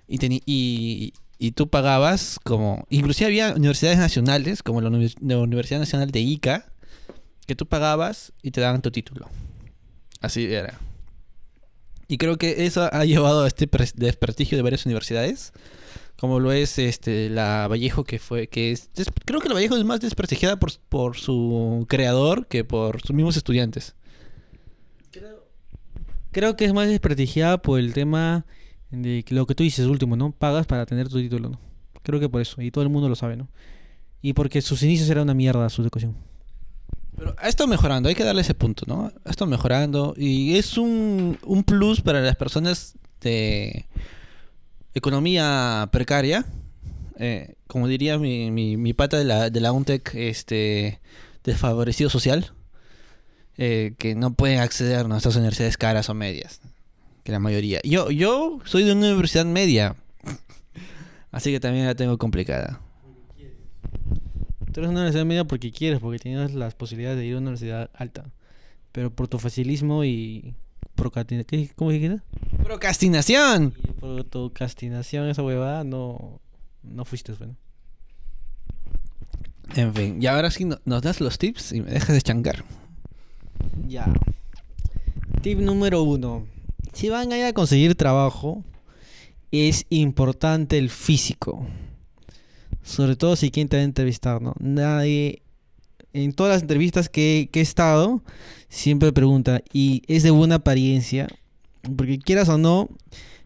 y, 0.08 0.18
teni- 0.18 0.42
y, 0.44 1.12
y 1.38 1.52
tú 1.52 1.68
pagabas 1.68 2.40
como... 2.42 2.84
Inclusive 2.90 3.26
había 3.26 3.54
universidades 3.54 3.98
nacionales, 3.98 4.64
como 4.64 4.80
la, 4.80 4.90
la 5.20 5.38
Universidad 5.38 5.78
Nacional 5.78 6.10
de 6.10 6.20
Ica, 6.20 6.72
que 7.46 7.54
tú 7.54 7.66
pagabas 7.66 8.32
y 8.42 8.50
te 8.50 8.60
daban 8.60 8.82
tu 8.82 8.90
título. 8.90 9.28
Así 10.20 10.52
era. 10.52 10.80
Y 12.08 12.18
creo 12.18 12.38
que 12.38 12.66
eso 12.66 12.88
ha 12.92 13.04
llevado 13.04 13.44
a 13.44 13.48
este 13.48 13.70
pres- 13.70 13.94
desprestigio 13.94 14.58
de 14.58 14.62
varias 14.62 14.84
universidades, 14.84 15.52
como 16.22 16.38
lo 16.38 16.52
es 16.52 16.78
este 16.78 17.28
la 17.28 17.66
Vallejo, 17.68 18.04
que 18.04 18.20
fue... 18.20 18.46
que 18.46 18.70
es, 18.70 18.92
des- 18.94 19.10
Creo 19.24 19.40
que 19.40 19.48
la 19.48 19.54
Vallejo 19.54 19.76
es 19.76 19.82
más 19.84 19.98
desprestigiada 20.00 20.56
por, 20.56 20.70
por 20.88 21.16
su 21.16 21.84
creador 21.88 22.46
que 22.46 22.62
por 22.62 23.00
sus 23.02 23.10
mismos 23.14 23.36
estudiantes. 23.36 23.96
Creo 26.30 26.54
que 26.56 26.64
es 26.64 26.72
más 26.72 26.86
desprestigiada 26.86 27.58
por 27.60 27.80
el 27.80 27.92
tema 27.92 28.46
de 28.90 29.24
que 29.24 29.34
lo 29.34 29.46
que 29.46 29.56
tú 29.56 29.64
dices 29.64 29.86
último, 29.86 30.16
¿no? 30.16 30.30
Pagas 30.30 30.66
para 30.66 30.86
tener 30.86 31.08
tu 31.08 31.18
título, 31.18 31.48
¿no? 31.50 31.60
Creo 32.04 32.20
que 32.20 32.28
por 32.28 32.40
eso, 32.40 32.62
y 32.62 32.70
todo 32.70 32.84
el 32.84 32.90
mundo 32.90 33.08
lo 33.08 33.16
sabe, 33.16 33.36
¿no? 33.36 33.48
Y 34.22 34.32
porque 34.32 34.62
sus 34.62 34.82
inicios 34.84 35.10
era 35.10 35.22
una 35.22 35.34
mierda 35.34 35.68
su 35.70 35.82
educación. 35.82 36.16
Pero 37.16 37.34
ha 37.36 37.48
estado 37.48 37.66
mejorando, 37.68 38.08
hay 38.08 38.14
que 38.14 38.22
darle 38.22 38.42
ese 38.42 38.54
punto, 38.54 38.84
¿no? 38.86 39.10
Ha 39.24 39.30
estado 39.30 39.50
mejorando 39.50 40.14
y 40.16 40.56
es 40.56 40.78
un, 40.78 41.36
un 41.44 41.64
plus 41.64 42.00
para 42.00 42.20
las 42.20 42.36
personas 42.36 42.94
de 43.20 43.86
economía 44.94 45.88
precaria. 45.92 46.46
Eh, 47.18 47.54
como 47.66 47.88
diría 47.88 48.18
mi, 48.18 48.50
mi, 48.50 48.76
mi 48.76 48.92
pata 48.94 49.18
de 49.18 49.24
la, 49.24 49.50
de 49.50 49.60
la 49.60 49.72
UNTEC, 49.72 50.14
este, 50.14 51.00
desfavorecido 51.44 52.10
social, 52.10 52.52
eh, 53.58 53.94
que 53.98 54.14
no 54.14 54.34
pueden 54.34 54.60
acceder 54.60 55.06
a 55.06 55.16
estas 55.16 55.36
universidades 55.36 55.76
caras 55.76 56.08
o 56.08 56.14
medias, 56.14 56.60
que 57.22 57.32
la 57.32 57.38
mayoría. 57.38 57.80
Yo, 57.84 58.10
yo 58.10 58.60
soy 58.64 58.84
de 58.84 58.92
una 58.92 59.08
universidad 59.08 59.44
media, 59.44 59.96
así 61.30 61.52
que 61.52 61.60
también 61.60 61.86
la 61.86 61.94
tengo 61.94 62.18
complicada. 62.18 62.80
Tú 64.72 64.80
eres 64.80 64.88
una 64.90 65.00
universidad 65.00 65.26
media 65.26 65.44
porque 65.44 65.70
quieres, 65.70 66.00
porque 66.00 66.18
tienes 66.18 66.54
las 66.54 66.74
posibilidades 66.74 67.18
de 67.18 67.26
ir 67.26 67.34
a 67.34 67.38
una 67.38 67.50
universidad 67.50 67.90
alta. 67.92 68.24
Pero 68.90 69.10
por 69.14 69.28
tu 69.28 69.38
facilismo 69.38 70.04
y 70.04 70.54
procrastina- 70.96 71.44
¿qué? 71.44 71.70
¿Cómo 71.76 71.90
dijiste? 71.90 72.20
¡Procrastinación! 72.62 73.74
Y 74.02 74.50
castinación, 74.52 75.28
esa 75.28 75.42
huevada, 75.42 75.84
no, 75.84 76.40
no 76.82 77.04
fuiste 77.04 77.32
bueno. 77.32 77.56
En 79.74 79.94
fin, 79.94 80.22
y 80.22 80.26
ahora 80.26 80.50
sí 80.50 80.64
no- 80.64 80.78
nos 80.84 81.02
das 81.02 81.20
los 81.20 81.38
tips 81.38 81.72
y 81.72 81.80
me 81.80 81.90
dejas 81.90 82.14
de 82.14 82.22
chancar. 82.22 82.64
Ya. 83.86 84.12
Tip 85.40 85.58
número 85.60 86.02
uno. 86.02 86.46
Si 86.92 87.08
van 87.08 87.32
a 87.32 87.38
ir 87.38 87.44
a 87.44 87.52
conseguir 87.52 87.94
trabajo, 87.94 88.64
es 89.50 89.86
importante 89.90 90.78
el 90.78 90.90
físico. 90.90 91.66
Sobre 92.82 93.16
todo 93.16 93.36
si 93.36 93.50
quieren 93.50 93.68
te 93.68 93.76
van 93.76 93.82
a 93.82 93.84
entrevistar, 93.84 94.42
¿no? 94.42 94.54
Nadie. 94.58 95.41
En 96.12 96.32
todas 96.32 96.52
las 96.52 96.62
entrevistas 96.62 97.08
que, 97.08 97.48
he 97.52 97.60
estado, 97.60 98.22
siempre 98.68 99.12
pregunta, 99.12 99.62
¿y 99.72 100.02
es 100.06 100.22
de 100.22 100.30
buena 100.30 100.56
apariencia? 100.56 101.28
Porque 101.96 102.18
quieras 102.18 102.48
o 102.48 102.58
no, 102.58 102.88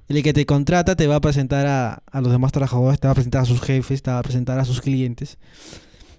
el 0.09 0.23
que 0.23 0.33
te 0.33 0.47
contrata 0.47 0.97
te 0.97 1.07
va 1.07 1.17
a 1.17 1.21
presentar 1.21 1.67
a, 1.67 2.03
a 2.11 2.21
los 2.21 2.33
demás 2.33 2.53
trabajadores, 2.53 3.01
te 3.01 3.07
va 3.07 3.13
a 3.13 3.15
presentar 3.15 3.43
a 3.43 3.47
sus 3.47 3.61
jefes, 3.61 4.03
te 4.03 4.11
va 4.11 4.19
a 4.19 4.23
presentar 4.23 4.59
a 4.59 4.65
sus 4.65 4.81
clientes. 4.81 5.39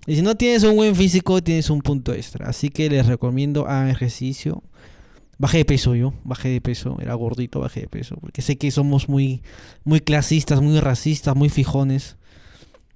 Y 0.07 0.15
si 0.15 0.21
no 0.21 0.35
tienes 0.35 0.63
un 0.63 0.77
buen 0.77 0.95
físico, 0.95 1.43
tienes 1.43 1.69
un 1.69 1.81
punto 1.81 2.13
extra. 2.13 2.47
Así 2.47 2.69
que 2.69 2.89
les 2.89 3.05
recomiendo 3.05 3.67
hagan 3.67 3.89
ejercicio. 3.89 4.63
Bajé 5.37 5.59
de 5.59 5.65
peso 5.65 5.95
yo, 5.95 6.13
bajé 6.23 6.49
de 6.49 6.61
peso, 6.61 6.97
era 6.99 7.13
gordito, 7.13 7.59
bajé 7.59 7.81
de 7.81 7.87
peso. 7.89 8.15
Porque 8.15 8.41
sé 8.41 8.57
que 8.57 8.71
somos 8.71 9.09
muy, 9.09 9.43
muy 9.83 9.99
clasistas, 9.99 10.61
muy 10.61 10.79
racistas, 10.79 11.35
muy 11.35 11.49
fijones. 11.49 12.15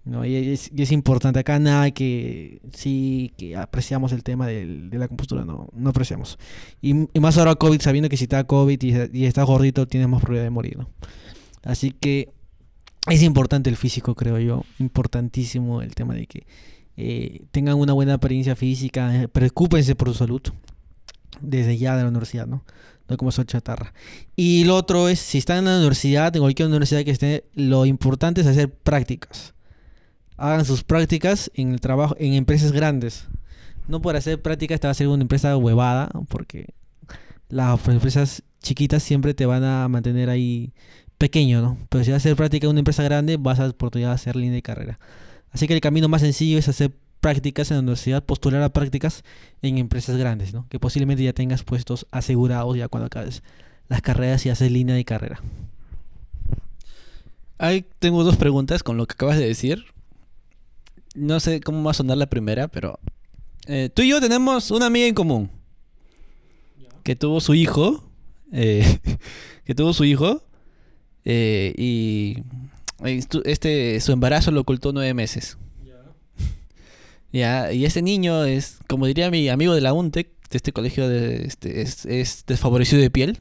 ¿No? 0.04 0.26
Y, 0.26 0.36
es, 0.36 0.72
es 0.76 0.92
importante 0.92 1.40
acá 1.40 1.60
nada 1.60 1.92
que 1.92 2.62
sí 2.74 3.34
que 3.38 3.56
apreciamos 3.56 4.12
el 4.12 4.24
tema 4.24 4.48
del- 4.48 4.90
de 4.90 4.98
la 4.98 5.08
compostura, 5.08 5.46
no, 5.46 5.70
no 5.74 5.90
apreciamos. 5.90 6.38
Y, 6.82 6.94
más 7.20 7.38
ahora 7.38 7.56
COVID, 7.56 7.82
sabiendo 7.82 8.10
que 8.10 8.18
si 8.18 8.24
está 8.26 8.44
COVID 8.44 8.82
y, 8.82 9.20
y 9.20 9.26
estás 9.26 9.46
gordito, 9.46 9.88
tienes 9.88 10.10
más 10.10 10.22
probabilidad 10.22 10.46
de 10.46 10.50
morir. 10.50 10.78
Así 11.64 11.92
que 11.92 12.30
es 13.10 13.22
importante 13.24 13.70
el 13.70 13.78
físico, 13.78 14.16
creo 14.16 14.40
yo. 14.40 14.64
Importantísimo 14.80 15.82
el 15.82 15.94
tema 15.96 16.14
de 16.16 16.28
que 16.28 16.46
eh, 16.98 17.42
tengan 17.52 17.76
una 17.76 17.94
buena 17.94 18.16
apariencia 18.16 18.56
física, 18.56 19.24
eh, 19.24 19.28
preocúpense 19.28 19.96
por 19.96 20.08
su 20.10 20.14
salud 20.16 20.42
desde 21.42 21.78
ya 21.78 21.96
de 21.96 22.04
la 22.04 22.10
universidad, 22.10 22.46
¿no? 22.48 22.64
No 23.08 23.18
como 23.18 23.32
son 23.32 23.46
chatarra. 23.46 23.94
Y 24.36 24.64
lo 24.66 24.76
otro 24.76 25.10
es, 25.10 25.20
si 25.20 25.38
están 25.38 25.60
en 25.60 25.66
la 25.66 25.78
universidad, 25.78 26.36
en 26.36 26.42
cualquier 26.42 26.68
universidad 26.68 27.04
que 27.04 27.12
esté, 27.12 27.46
lo 27.56 27.86
importante 27.86 28.42
es 28.42 28.48
hacer 28.48 28.72
prácticas. 28.72 29.54
Hagan 30.38 30.66
sus 30.66 30.84
prácticas 30.84 31.52
en 31.54 31.72
el 31.72 31.82
trabajo 31.82 32.16
en 32.20 32.34
empresas 32.34 32.72
grandes. 32.72 33.28
No 33.88 34.02
por 34.02 34.16
hacer 34.16 34.42
prácticas 34.42 34.80
te 34.80 34.88
va 34.88 34.92
a 34.92 34.96
ser 34.96 35.08
una 35.08 35.22
empresa 35.22 35.56
huevada, 35.58 36.10
porque 36.30 36.74
las 37.50 37.88
empresas 37.88 38.44
chiquitas 38.62 39.04
siempre 39.04 39.34
te 39.34 39.46
van 39.46 39.64
a 39.64 39.88
mantener 39.88 40.30
ahí 40.30 40.74
pequeño, 41.18 41.62
¿no? 41.62 41.78
Pero 41.90 42.04
si 42.04 42.12
vas 42.12 42.16
a 42.16 42.22
hacer 42.24 42.36
práctica 42.36 42.66
en 42.66 42.72
una 42.72 42.80
empresa 42.80 43.04
grande, 43.04 43.38
vas 43.38 43.60
a 43.60 43.68
oportunidad 43.68 44.10
de 44.10 44.16
hacer 44.16 44.36
línea 44.36 44.56
de 44.56 44.62
carrera. 44.62 45.00
Así 45.52 45.68
que 45.68 45.74
el 45.74 45.82
camino 45.82 46.08
más 46.08 46.22
sencillo 46.22 46.58
es 46.58 46.68
hacer 46.68 46.92
prácticas 47.20 47.70
en 47.70 47.78
la 47.78 47.82
universidad, 47.82 48.24
postular 48.24 48.62
a 48.64 48.70
prácticas 48.70 49.24
en 49.62 49.78
empresas 49.78 50.18
grandes, 50.18 50.54
¿no? 50.54 50.68
Que 50.70 50.80
posiblemente 50.80 51.24
ya 51.24 51.34
tengas 51.34 51.64
puestos 51.64 52.08
asegurados 52.12 52.76
ya 52.76 52.88
cuando 52.88 53.08
acabes 53.08 53.44
las 53.88 54.02
carreras 54.02 54.46
y 54.46 54.50
haces 54.50 54.72
línea 54.72 54.96
de 54.96 55.06
carrera. 55.06 55.42
Ahí 57.58 57.86
tengo 58.00 58.24
dos 58.24 58.38
preguntas 58.38 58.82
con 58.82 58.98
lo 58.98 59.06
que 59.06 59.14
acabas 59.14 59.38
de 59.38 59.46
decir. 59.46 59.86
No 61.16 61.40
sé 61.40 61.62
cómo 61.62 61.84
va 61.84 61.92
a 61.92 61.96
sonar 61.96 62.18
la 62.18 62.28
primera, 62.28 62.68
pero 62.68 63.00
eh, 63.68 63.90
tú 63.94 64.02
y 64.02 64.10
yo 64.10 64.22
tenemos 64.22 64.72
una 64.72 64.88
amiga 64.88 65.08
en 65.08 65.14
común 65.14 65.50
que 67.04 67.16
tuvo 67.16 67.42
su 67.42 67.54
hijo, 67.54 68.04
eh, 68.52 69.00
que 69.66 69.76
tuvo 69.76 69.94
su 69.94 70.06
hijo 70.06 70.44
eh, 71.26 71.74
y 71.78 72.44
este 73.46 74.00
su 74.00 74.12
embarazo 74.12 74.52
lo 74.52 74.62
ocultó 74.62 74.94
nueve 74.94 75.14
meses. 75.14 75.58
Ya, 77.34 77.72
y 77.72 77.86
ese 77.86 78.02
niño 78.02 78.44
es, 78.44 78.80
como 78.88 79.06
diría 79.06 79.32
mi 79.32 79.48
amigo 79.48 79.74
de 79.74 79.80
la 79.80 79.94
UNTEC, 79.94 80.28
de 80.50 80.58
este 80.58 80.74
colegio 80.74 81.08
de, 81.08 81.46
este, 81.46 81.82
es, 81.82 82.44
desfavorecido 82.46 83.02
de 83.02 83.10
piel. 83.10 83.40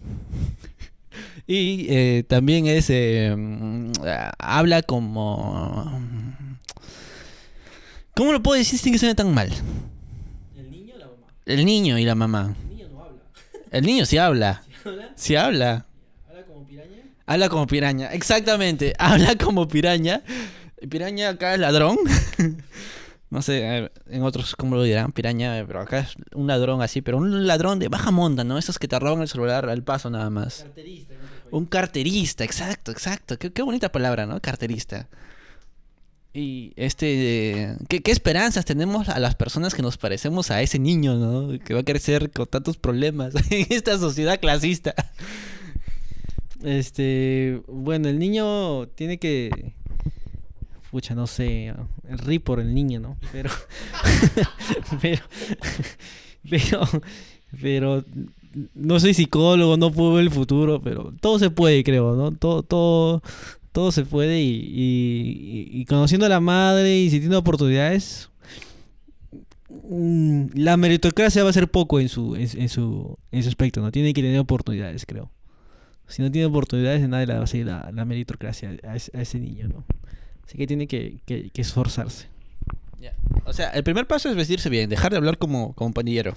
y 1.46 1.86
eh, 1.90 2.24
también 2.26 2.66
es, 2.66 2.90
mm, 2.90 3.92
habla 4.40 4.82
como... 4.82 6.00
¿Cómo 8.18 8.32
lo 8.32 8.42
puedo 8.42 8.58
decir 8.58 8.80
sin 8.80 8.92
que 8.92 8.98
suene 8.98 9.14
tan 9.14 9.32
mal? 9.32 9.48
¿El 10.56 10.68
niño 10.72 10.96
o 10.96 10.98
la 10.98 11.06
mamá? 11.06 11.26
El 11.46 11.64
niño 11.64 11.98
y 11.98 12.04
la 12.04 12.14
mamá. 12.16 12.56
El 12.64 12.68
niño 12.68 12.88
no 12.90 13.04
habla. 13.04 13.22
El 13.70 13.86
niño 13.86 14.06
sí 14.06 14.18
habla. 14.18 14.62
¿Sí 14.66 14.88
habla? 14.88 15.12
Sí 15.14 15.36
habla. 15.36 15.86
¿Habla 16.26 16.42
como 16.44 16.66
piraña? 16.66 16.96
Habla 17.26 17.48
como 17.48 17.66
piraña, 17.68 18.12
exactamente. 18.12 18.92
Habla 18.98 19.36
como 19.36 19.68
piraña. 19.68 20.24
Piraña 20.90 21.28
acá 21.28 21.54
es 21.54 21.60
ladrón. 21.60 21.96
no 23.30 23.40
sé, 23.40 23.88
en 24.08 24.22
otros 24.24 24.56
cómo 24.56 24.74
lo 24.74 24.82
dirán, 24.82 25.12
piraña, 25.12 25.64
pero 25.64 25.80
acá 25.80 26.00
es 26.00 26.16
un 26.34 26.48
ladrón 26.48 26.82
así, 26.82 27.02
pero 27.02 27.18
un 27.18 27.46
ladrón 27.46 27.78
de 27.78 27.86
baja 27.86 28.10
monta, 28.10 28.42
¿no? 28.42 28.58
Esos 28.58 28.80
que 28.80 28.88
te 28.88 28.98
roban 28.98 29.22
el 29.22 29.28
celular 29.28 29.70
al 29.70 29.84
paso 29.84 30.10
nada 30.10 30.28
más. 30.28 30.64
Carterista. 30.64 31.14
Un 31.52 31.66
carterista, 31.66 32.42
exacto, 32.42 32.90
exacto. 32.90 33.38
Qué, 33.38 33.62
bonita 33.62 33.92
palabra, 33.92 34.26
¿no? 34.26 34.40
Carterista. 34.40 35.06
Y 36.38 36.72
este, 36.76 37.74
¿qué, 37.88 38.00
¿qué, 38.00 38.12
esperanzas 38.12 38.64
tenemos 38.64 39.08
a 39.08 39.18
las 39.18 39.34
personas 39.34 39.74
que 39.74 39.82
nos 39.82 39.96
parecemos 39.96 40.52
a 40.52 40.62
ese 40.62 40.78
niño, 40.78 41.16
¿no? 41.16 41.58
Que 41.58 41.74
va 41.74 41.80
a 41.80 41.84
crecer 41.84 42.30
con 42.30 42.46
tantos 42.46 42.76
problemas 42.76 43.34
en 43.50 43.66
esta 43.70 43.98
sociedad 43.98 44.38
clasista. 44.38 44.94
Este, 46.62 47.60
bueno, 47.66 48.08
el 48.08 48.20
niño 48.20 48.86
tiene 48.88 49.18
que 49.18 49.74
pucha, 50.92 51.16
no 51.16 51.26
sé, 51.26 51.74
ri 52.04 52.38
por 52.38 52.60
el 52.60 52.72
niño, 52.72 53.00
¿no? 53.00 53.16
Pero, 53.32 53.50
pero, 55.00 55.22
pero, 56.48 56.88
pero, 57.60 58.04
no 58.74 59.00
soy 59.00 59.14
psicólogo, 59.14 59.76
no 59.76 59.90
puedo 59.90 60.14
ver 60.14 60.24
el 60.24 60.30
futuro, 60.30 60.80
pero 60.80 61.12
todo 61.20 61.38
se 61.38 61.50
puede, 61.50 61.84
creo, 61.84 62.14
¿no? 62.14 62.32
Todo, 62.32 62.62
todo, 62.62 63.22
todo 63.72 63.92
se 63.92 64.04
puede 64.04 64.40
y, 64.40 65.68
y, 65.72 65.84
conociendo 65.86 66.26
a 66.26 66.28
la 66.28 66.40
madre 66.40 66.98
y 66.98 67.10
si 67.10 67.20
tiene 67.20 67.36
oportunidades, 67.36 68.30
mm, 69.68 70.46
la 70.54 70.76
meritocracia 70.76 71.44
va 71.44 71.50
a 71.50 71.52
ser 71.52 71.68
poco 71.70 72.00
en 72.00 72.08
su, 72.08 72.36
en, 72.36 72.68
su, 72.68 73.18
en 73.30 73.42
su 73.42 73.48
aspecto, 73.48 73.80
¿no? 73.80 73.92
Tiene 73.92 74.12
que 74.14 74.22
tener 74.22 74.38
oportunidades, 74.40 75.06
creo. 75.06 75.30
Si 76.06 76.22
no 76.22 76.30
tiene 76.30 76.46
oportunidades, 76.46 77.06
nadie 77.08 77.26
le 77.26 77.34
va 77.34 77.44
a 77.44 77.46
seguir 77.46 77.66
la, 77.66 77.90
la 77.92 78.04
meritocracia 78.04 78.76
a 78.82 78.96
ese, 78.96 79.16
a 79.16 79.20
ese 79.20 79.38
niño, 79.38 79.68
¿no? 79.68 79.84
Así 80.48 80.56
que 80.56 80.66
tiene 80.66 80.86
que, 80.86 81.20
esforzarse. 81.54 82.26
O 83.44 83.52
sea, 83.52 83.68
el 83.70 83.84
primer 83.84 84.06
paso 84.06 84.30
es 84.30 84.36
vestirse 84.36 84.70
bien, 84.70 84.88
dejar 84.88 85.10
de 85.10 85.18
hablar 85.18 85.36
como, 85.36 85.74
como 85.74 85.92
pandillero. 85.92 86.34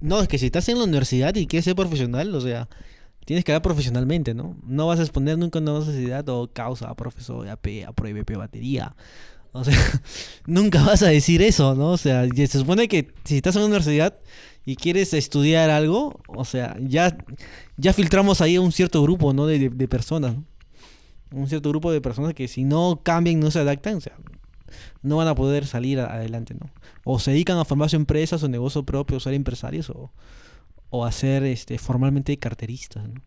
No, 0.00 0.20
es 0.20 0.28
que 0.28 0.38
si 0.38 0.46
estás 0.46 0.68
en 0.70 0.78
la 0.78 0.84
universidad 0.84 1.34
y 1.34 1.46
quieres 1.46 1.66
ser 1.66 1.74
profesional, 1.74 2.34
o 2.34 2.40
sea, 2.40 2.68
tienes 3.24 3.44
que 3.44 3.52
hablar 3.52 3.62
profesionalmente, 3.62 4.34
¿no? 4.34 4.56
No 4.66 4.86
vas 4.86 4.98
a 4.98 5.02
exponer 5.02 5.38
nunca 5.38 5.58
una 5.58 5.78
necesidad 5.78 6.28
o 6.28 6.50
causa, 6.52 6.94
profesor, 6.94 7.48
AP, 7.48 7.84
a 7.86 8.36
batería. 8.36 8.94
O 9.52 9.64
sea, 9.64 9.76
nunca 10.46 10.82
vas 10.82 11.02
a 11.02 11.08
decir 11.08 11.42
eso, 11.42 11.74
¿no? 11.74 11.92
O 11.92 11.96
sea, 11.96 12.26
se 12.28 12.46
supone 12.46 12.88
que 12.88 13.12
si 13.24 13.36
estás 13.36 13.54
en 13.56 13.62
la 13.62 13.66
universidad 13.66 14.18
y 14.64 14.76
quieres 14.76 15.14
estudiar 15.14 15.70
algo, 15.70 16.20
o 16.26 16.44
sea, 16.44 16.76
ya, 16.80 17.16
ya 17.76 17.92
filtramos 17.92 18.40
ahí 18.40 18.56
a 18.56 18.60
un 18.60 18.72
cierto 18.72 19.02
grupo, 19.02 19.32
¿no? 19.32 19.46
De, 19.46 19.70
de 19.70 19.88
personas, 19.88 20.34
¿no? 20.34 20.44
un 21.34 21.48
cierto 21.48 21.68
grupo 21.70 21.92
de 21.92 22.00
personas 22.00 22.34
que 22.34 22.48
si 22.48 22.64
no 22.64 23.00
cambian, 23.02 23.40
no 23.40 23.50
se 23.50 23.58
adaptan, 23.58 23.96
o 23.96 24.00
sea, 24.00 24.14
no 25.02 25.16
van 25.16 25.28
a 25.28 25.34
poder 25.34 25.66
salir 25.66 26.00
adelante, 26.00 26.54
¿no? 26.54 26.70
O 27.04 27.18
se 27.18 27.32
dedican 27.32 27.58
a 27.58 27.64
formar 27.64 27.92
empresas 27.94 28.42
o 28.42 28.48
negocio 28.48 28.84
propio, 28.84 29.16
o 29.16 29.20
ser 29.20 29.34
empresarios, 29.34 29.90
o, 29.90 30.10
o 30.96 31.04
a 31.04 31.10
ser 31.10 31.42
este, 31.42 31.76
formalmente 31.76 32.36
carteristas, 32.36 33.08
¿no? 33.08 33.20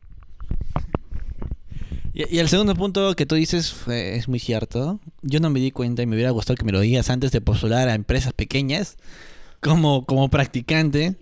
Y, 2.14 2.40
el 2.40 2.48
segundo 2.48 2.74
punto 2.76 3.14
que 3.14 3.26
tú 3.26 3.36
dices 3.36 3.76
es 3.88 4.30
muy 4.30 4.40
cierto. 4.40 5.02
Yo 5.22 5.42
no 5.42 5.50
me 5.50 5.60
di 5.60 5.72
cuenta 5.72 6.02
y 6.02 6.06
me 6.06 6.16
hubiera 6.16 6.32
gustado 6.32 6.56
que 6.56 6.64
me 6.64 6.72
lo 6.72 6.80
digas 6.80 7.10
antes 7.10 7.32
de 7.32 7.42
postular 7.42 7.90
a 7.90 7.94
empresas 7.94 8.32
pequeñas 8.32 8.96
como, 9.60 10.06
como 10.06 10.30
practicante. 10.30 11.18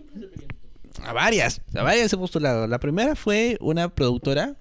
A 1.02 1.12
varias, 1.12 1.60
a 1.74 1.82
varias 1.82 2.12
he 2.12 2.16
postulado. 2.16 2.68
La 2.68 2.78
primera 2.78 3.16
fue 3.16 3.58
una 3.60 3.88
productora 3.88 4.54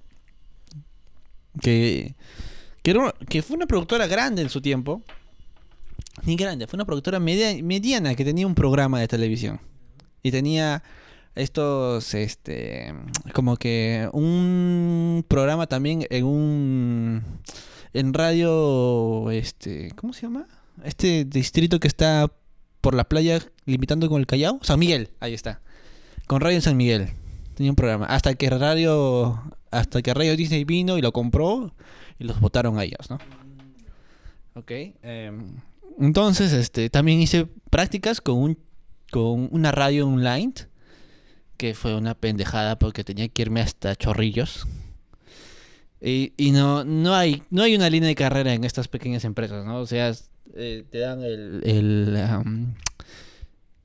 que, 1.62 2.16
que, 2.82 3.42
fue 3.44 3.56
una 3.56 3.68
productora 3.68 4.08
grande 4.08 4.42
en 4.42 4.50
su 4.50 4.60
tiempo. 4.60 5.04
Ni 6.24 6.36
grande, 6.36 6.66
fue 6.66 6.78
una 6.78 6.86
productora 6.86 7.20
mediana 7.20 8.16
que 8.16 8.26
tenía 8.26 8.48
un 8.48 8.56
programa 8.56 9.00
de 9.00 9.08
televisión. 9.08 9.62
Y 10.24 10.32
tenía 10.32 10.82
estos, 11.36 12.14
este, 12.14 12.94
como 13.34 13.58
que 13.58 14.10
un 14.14 15.26
programa 15.28 15.68
también 15.68 16.06
en 16.10 16.26
un, 16.26 17.24
en 17.94 18.14
radio, 18.14 19.30
este, 19.32 19.92
¿cómo 19.96 20.14
se 20.14 20.24
llama? 20.24 20.48
Este 20.84 21.26
distrito 21.26 21.80
que 21.80 21.88
está 21.88 22.32
por 22.82 22.96
la 22.96 23.04
playa 23.04 23.40
limitando 23.66 24.10
con 24.10 24.20
el 24.20 24.28
Callao, 24.28 24.60
San 24.62 24.80
Miguel, 24.80 25.10
ahí 25.20 25.34
está. 25.34 25.62
Con 26.28 26.42
Radio 26.42 26.62
San 26.62 26.78
Miguel. 26.78 27.10
Tenía 27.54 27.72
un 27.72 27.76
programa. 27.76 28.06
Hasta 28.08 28.34
que 28.34 28.50
Radio 28.50 29.42
hasta 29.72 30.02
que 30.02 30.14
Radio 30.14 30.36
Disney 30.36 30.64
vino 30.64 30.98
y 30.98 31.02
lo 31.02 31.12
compró 31.12 31.74
y 32.18 32.24
los 32.24 32.40
votaron 32.40 32.80
a 32.80 32.84
ellos, 32.84 33.10
¿no? 33.10 33.20
Ok. 34.56 34.72
Em, 34.72 35.58
entonces, 36.00 36.54
este, 36.54 36.90
también 36.90 37.20
hice 37.20 37.48
prácticas 37.70 38.22
con, 38.22 38.38
un, 38.38 38.58
con 39.12 39.50
una 39.52 39.72
radio 39.72 40.08
online, 40.08 40.54
que 41.58 41.74
fue 41.74 41.96
una 41.96 42.16
pendejada 42.16 42.78
porque 42.78 43.04
tenía 43.04 43.28
que 43.28 43.42
irme 43.44 43.62
hasta 43.62 43.96
Chorrillos. 43.96 44.68
Y, 46.02 46.34
y 46.38 46.52
no, 46.52 46.84
no, 46.84 47.16
hay, 47.16 47.44
no 47.50 47.64
hay 47.64 47.76
una 47.76 47.90
línea 47.90 48.08
de 48.10 48.16
carrera 48.16 48.54
en 48.54 48.64
estas 48.64 48.88
pequeñas 48.88 49.24
empresas, 49.26 49.66
¿no? 49.66 49.80
O 49.80 49.86
sea, 49.86 50.14
eh, 50.56 50.84
te 50.90 51.00
dan 51.00 51.24
el, 51.24 51.62
el, 51.64 52.18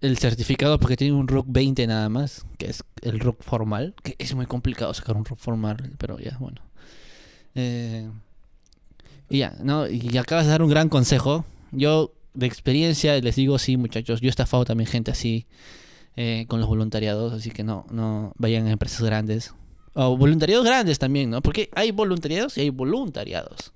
el 0.01 0.19
certificado 0.19 0.79
porque 0.79 0.97
tiene 0.97 1.15
un 1.15 1.29
RUC 1.29 1.47
20 1.49 1.87
nada 1.87 2.09
más, 2.09 2.45
que 2.59 2.67
es 2.67 2.83
el 3.03 3.21
RUC 3.21 3.43
formal, 3.43 3.95
que 4.03 4.17
es 4.19 4.35
muy 4.35 4.47
complicado 4.47 4.93
sacar 4.93 5.17
un 5.17 5.25
RUC 5.25 5.39
formal, 5.39 5.93
pero 5.99 6.19
ya, 6.19 6.37
bueno. 6.39 6.61
Eh, 7.55 8.11
y 9.29 9.39
ya, 9.39 9.57
¿no? 9.63 9.89
Y 9.89 10.17
acabas 10.19 10.47
de 10.47 10.51
dar 10.51 10.63
un 10.63 10.71
gran 10.71 10.89
consejo. 10.89 11.45
Yo, 11.73 12.13
de 12.35 12.47
experiencia, 12.47 13.19
les 13.21 13.37
digo, 13.37 13.59
sí, 13.59 13.77
muchachos, 13.77 14.21
yo 14.21 14.27
he 14.27 14.31
estafado 14.31 14.65
también 14.65 14.89
gente 14.89 15.11
así 15.11 15.47
eh, 16.17 16.47
con 16.49 16.61
los 16.61 16.69
voluntariados, 16.69 17.33
así 17.33 17.51
que 17.51 17.65
no, 17.65 17.87
no 17.91 18.33
vayan 18.37 18.67
a 18.67 18.73
empresas 18.73 19.03
grandes. 19.03 19.55
O 19.95 20.17
voluntariados 20.17 20.65
grandes 20.65 20.99
también, 20.99 21.31
¿no? 21.31 21.43
Porque 21.43 21.69
hay 21.75 21.91
voluntariados 21.91 22.57
y 22.59 22.63
hay 22.63 22.71
voluntariados. 22.71 23.73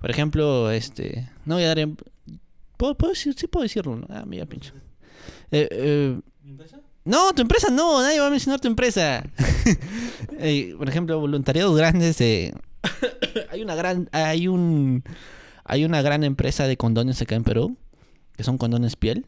Por 0.00 0.10
ejemplo, 0.10 0.70
este, 0.70 1.28
no 1.44 1.56
voy 1.56 1.64
a 1.64 1.68
dar... 1.68 1.78
En... 1.78 1.96
¿Puedo, 2.76 2.94
decir? 3.08 3.34
Sí 3.36 3.46
puedo 3.46 3.62
decirlo, 3.62 3.96
¿no? 3.96 4.06
Ah, 4.10 4.24
mira, 4.26 4.46
pincho. 4.46 4.72
Eh, 5.50 5.68
eh, 5.70 6.20
¿Mi 6.42 6.50
empresa? 6.50 6.80
No, 7.04 7.32
tu 7.32 7.42
empresa 7.42 7.70
no, 7.70 8.02
nadie 8.02 8.20
va 8.20 8.26
a 8.26 8.30
mencionar 8.30 8.60
tu 8.60 8.68
empresa. 8.68 9.24
Eh, 10.38 10.74
por 10.76 10.86
ejemplo, 10.88 11.18
voluntariados 11.18 11.74
grandes. 11.76 12.20
hay 13.50 13.62
una 13.62 13.74
gran, 13.74 14.08
hay 14.12 14.48
un, 14.48 15.02
hay 15.64 15.84
una 15.84 16.02
gran 16.02 16.24
empresa 16.24 16.66
de 16.66 16.76
condones 16.76 17.22
acá 17.22 17.36
en 17.36 17.44
Perú, 17.44 17.76
que 18.36 18.44
son 18.44 18.58
condones 18.58 18.96
piel. 18.96 19.24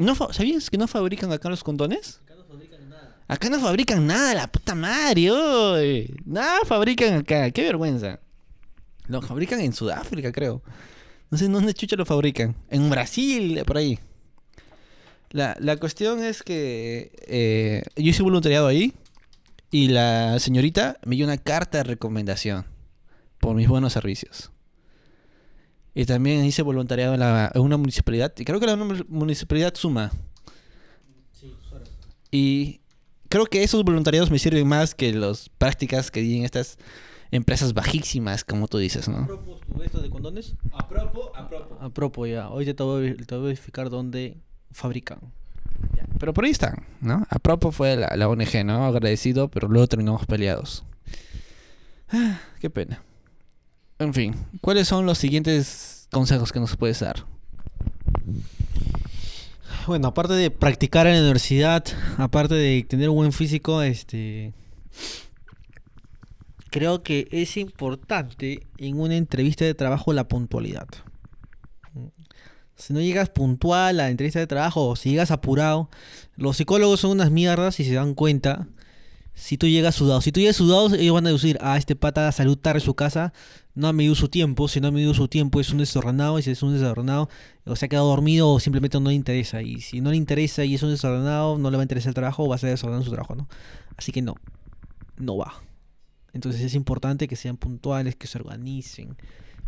¿No 0.00 0.14
¿Sabías 0.32 0.70
que 0.70 0.78
no 0.78 0.88
fabrican 0.88 1.30
acá 1.30 1.50
los 1.50 1.62
condones? 1.62 2.22
Acá 2.24 2.34
no 2.34 2.44
fabrican 2.44 2.88
nada. 2.88 3.16
Acá 3.28 3.50
no 3.50 3.60
fabrican 3.60 4.06
nada, 4.06 4.34
la 4.34 4.46
puta 4.50 4.74
madre. 4.74 6.08
Nada 6.24 6.60
fabrican 6.64 7.18
acá, 7.18 7.50
qué 7.50 7.62
vergüenza. 7.64 8.18
Lo 9.08 9.20
fabrican 9.20 9.60
en 9.60 9.74
Sudáfrica, 9.74 10.32
creo. 10.32 10.62
No 11.30 11.36
sé 11.36 11.48
dónde 11.48 11.74
chucha 11.74 11.96
lo 11.96 12.06
fabrican. 12.06 12.56
En 12.70 12.88
Brasil, 12.88 13.62
por 13.66 13.76
ahí. 13.76 13.98
La, 15.32 15.54
la 15.60 15.76
cuestión 15.76 16.24
es 16.24 16.42
que 16.42 17.12
eh, 17.26 17.82
yo 17.94 18.08
hice 18.08 18.22
voluntariado 18.22 18.68
ahí 18.68 18.94
y 19.70 19.88
la 19.88 20.38
señorita 20.38 20.96
me 21.04 21.14
dio 21.14 21.26
una 21.26 21.36
carta 21.36 21.78
de 21.78 21.84
recomendación 21.84 22.64
por 23.38 23.54
mis 23.54 23.68
buenos 23.68 23.92
servicios. 23.92 24.50
Y 25.94 26.04
también 26.04 26.44
hice 26.44 26.62
voluntariado 26.62 27.14
en, 27.14 27.20
la- 27.20 27.50
en 27.54 27.60
una 27.62 27.76
municipalidad, 27.76 28.32
y 28.38 28.44
creo 28.44 28.60
que 28.60 28.66
la 28.66 28.76
mu- 28.76 29.04
municipalidad 29.08 29.74
suma. 29.74 30.10
Y 32.30 32.80
creo 33.28 33.46
que 33.46 33.62
esos 33.62 33.84
voluntariados 33.84 34.30
me 34.30 34.38
sirven 34.38 34.66
más 34.68 34.94
que 34.94 35.12
las 35.12 35.48
prácticas 35.48 36.10
que 36.10 36.20
di 36.20 36.38
en 36.38 36.44
estas 36.44 36.78
empresas 37.32 37.74
bajísimas, 37.74 38.44
como 38.44 38.68
tú 38.68 38.78
dices, 38.78 39.08
¿no? 39.08 39.26
propos 39.26 39.60
tu 39.60 39.82
esto 39.82 40.00
de 40.00 40.10
condones? 40.10 40.54
A 40.72 40.88
propos, 40.88 41.30
a 41.34 41.48
propos. 41.48 41.78
A 41.80 41.88
propos, 41.90 42.28
ya. 42.28 42.48
Hoy 42.50 42.64
te 42.72 42.82
voy, 42.82 43.14
te 43.14 43.34
voy 43.34 43.44
a 43.44 43.46
verificar 43.48 43.90
dónde 43.90 44.36
fabrican. 44.72 45.18
Pero 46.18 46.34
por 46.34 46.44
ahí 46.44 46.50
están, 46.50 46.84
¿no? 47.00 47.26
A 47.30 47.38
propos 47.38 47.74
fue 47.74 47.96
la, 47.96 48.14
la 48.16 48.28
ONG, 48.28 48.64
¿no? 48.64 48.84
Agradecido, 48.84 49.48
pero 49.48 49.68
luego 49.68 49.86
terminamos 49.88 50.26
peleados. 50.26 50.84
Ah, 52.12 52.40
qué 52.60 52.68
pena. 52.68 53.02
En 54.00 54.14
fin, 54.14 54.34
¿cuáles 54.62 54.88
son 54.88 55.04
los 55.04 55.18
siguientes 55.18 56.08
consejos 56.10 56.52
que 56.52 56.58
nos 56.58 56.74
puedes 56.74 57.00
dar? 57.00 57.26
Bueno, 59.86 60.08
aparte 60.08 60.32
de 60.32 60.50
practicar 60.50 61.06
en 61.06 61.16
la 61.16 61.20
universidad, 61.20 61.84
aparte 62.16 62.54
de 62.54 62.82
tener 62.88 63.10
un 63.10 63.16
buen 63.16 63.32
físico, 63.32 63.82
este 63.82 64.54
creo 66.70 67.02
que 67.02 67.28
es 67.30 67.58
importante 67.58 68.66
en 68.78 68.98
una 68.98 69.16
entrevista 69.16 69.66
de 69.66 69.74
trabajo 69.74 70.14
la 70.14 70.28
puntualidad. 70.28 70.88
Si 72.76 72.94
no 72.94 73.02
llegas 73.02 73.28
puntual 73.28 74.00
a 74.00 74.04
la 74.04 74.08
entrevista 74.08 74.38
de 74.38 74.46
trabajo 74.46 74.88
o 74.88 74.96
si 74.96 75.10
llegas 75.10 75.30
apurado, 75.30 75.90
los 76.36 76.56
psicólogos 76.56 77.00
son 77.00 77.10
unas 77.10 77.30
mierdas 77.30 77.78
y 77.80 77.84
se 77.84 77.92
dan 77.92 78.14
cuenta 78.14 78.66
si 79.34 79.56
tú 79.56 79.66
llegas 79.66 79.94
sudado. 79.94 80.20
Si 80.20 80.32
tú 80.32 80.40
llegas 80.40 80.56
sudado, 80.56 80.94
ellos 80.94 81.14
van 81.14 81.26
a 81.26 81.30
decir, 81.30 81.58
ah, 81.60 81.76
este 81.76 81.96
pata 81.96 82.22
da 82.22 82.32
salud 82.32 82.58
tarde 82.58 82.80
en 82.80 82.84
su 82.84 82.94
casa, 82.94 83.32
no 83.74 83.88
ha 83.88 83.92
medido 83.92 84.14
su 84.14 84.28
tiempo, 84.28 84.68
si 84.68 84.80
no 84.80 84.88
ha 84.88 84.90
medido 84.90 85.14
su 85.14 85.28
tiempo 85.28 85.60
es 85.60 85.70
un 85.70 85.78
desordenado, 85.78 86.38
y 86.38 86.42
si 86.42 86.50
es 86.50 86.62
un 86.62 86.72
desordenado, 86.72 87.28
o 87.64 87.76
se 87.76 87.86
ha 87.86 87.88
quedado 87.88 88.08
dormido 88.08 88.50
o 88.50 88.60
simplemente 88.60 88.98
no 89.00 89.08
le 89.08 89.14
interesa. 89.14 89.62
Y 89.62 89.80
si 89.80 90.00
no 90.00 90.10
le 90.10 90.16
interesa 90.16 90.64
y 90.64 90.74
es 90.74 90.82
un 90.82 90.90
desordenado, 90.90 91.58
no 91.58 91.70
le 91.70 91.76
va 91.76 91.82
a 91.82 91.84
interesar 91.84 92.10
el 92.10 92.14
trabajo 92.14 92.44
o 92.44 92.48
va 92.48 92.56
a 92.56 92.58
ser 92.58 92.70
desordenado 92.70 93.04
su 93.04 93.10
trabajo, 93.10 93.34
¿no? 93.34 93.48
Así 93.96 94.12
que 94.12 94.22
no, 94.22 94.34
no 95.16 95.36
va. 95.36 95.62
Entonces 96.32 96.60
es 96.60 96.74
importante 96.74 97.28
que 97.28 97.36
sean 97.36 97.56
puntuales, 97.56 98.16
que 98.16 98.26
se 98.26 98.38
organicen, 98.38 99.16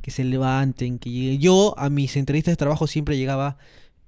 que 0.01 0.11
se 0.11 0.25
levanten, 0.25 0.99
que 0.99 1.11
lleguen. 1.11 1.41
Yo 1.41 1.75
a 1.79 1.91
mis 1.91 2.17
entrevistas 2.17 2.53
de 2.53 2.57
trabajo 2.57 2.87
siempre 2.87 3.17
llegaba 3.17 3.59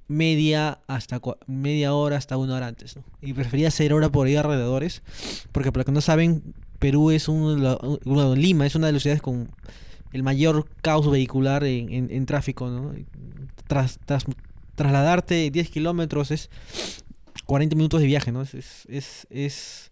media 0.09 0.81
hasta 0.87 1.21
media 1.47 1.95
hora 1.95 2.17
hasta 2.17 2.37
una 2.37 2.57
hora 2.57 2.67
antes, 2.67 2.97
¿no? 2.97 3.05
Y 3.23 3.33
prefería 3.33 3.69
hacer 3.69 3.93
hora 3.93 4.11
por 4.11 4.27
ahí 4.27 4.37
alrededores, 4.37 5.03
porque 5.53 5.73
para 5.73 5.81
los 5.81 5.87
que 5.87 5.93
no 5.93 6.01
saben, 6.01 6.43
Perú 6.79 7.11
es 7.11 7.29
uno 7.29 8.35
Lima 8.37 8.67
es 8.67 8.75
una 8.75 8.89
de 8.89 8.93
las 8.93 9.03
ciudades 9.03 9.23
con 9.23 9.49
el 10.13 10.23
mayor 10.23 10.67
caos 10.83 11.11
vehicular 11.11 11.65
en, 11.65 12.27
tráfico, 12.27 12.69
¿no? 12.69 12.93
Tras, 13.67 13.99
tras- 14.07 14.27
trasladarte 14.75 15.51
10 15.51 15.71
kilómetros 15.71 16.31
es 16.31 16.51
40 17.47 17.75
minutos 17.77 18.01
de 18.01 18.07
viaje, 18.07 18.31
¿no? 18.33 18.43
Es, 18.43 18.55
es, 18.55 19.27
es, 19.31 19.91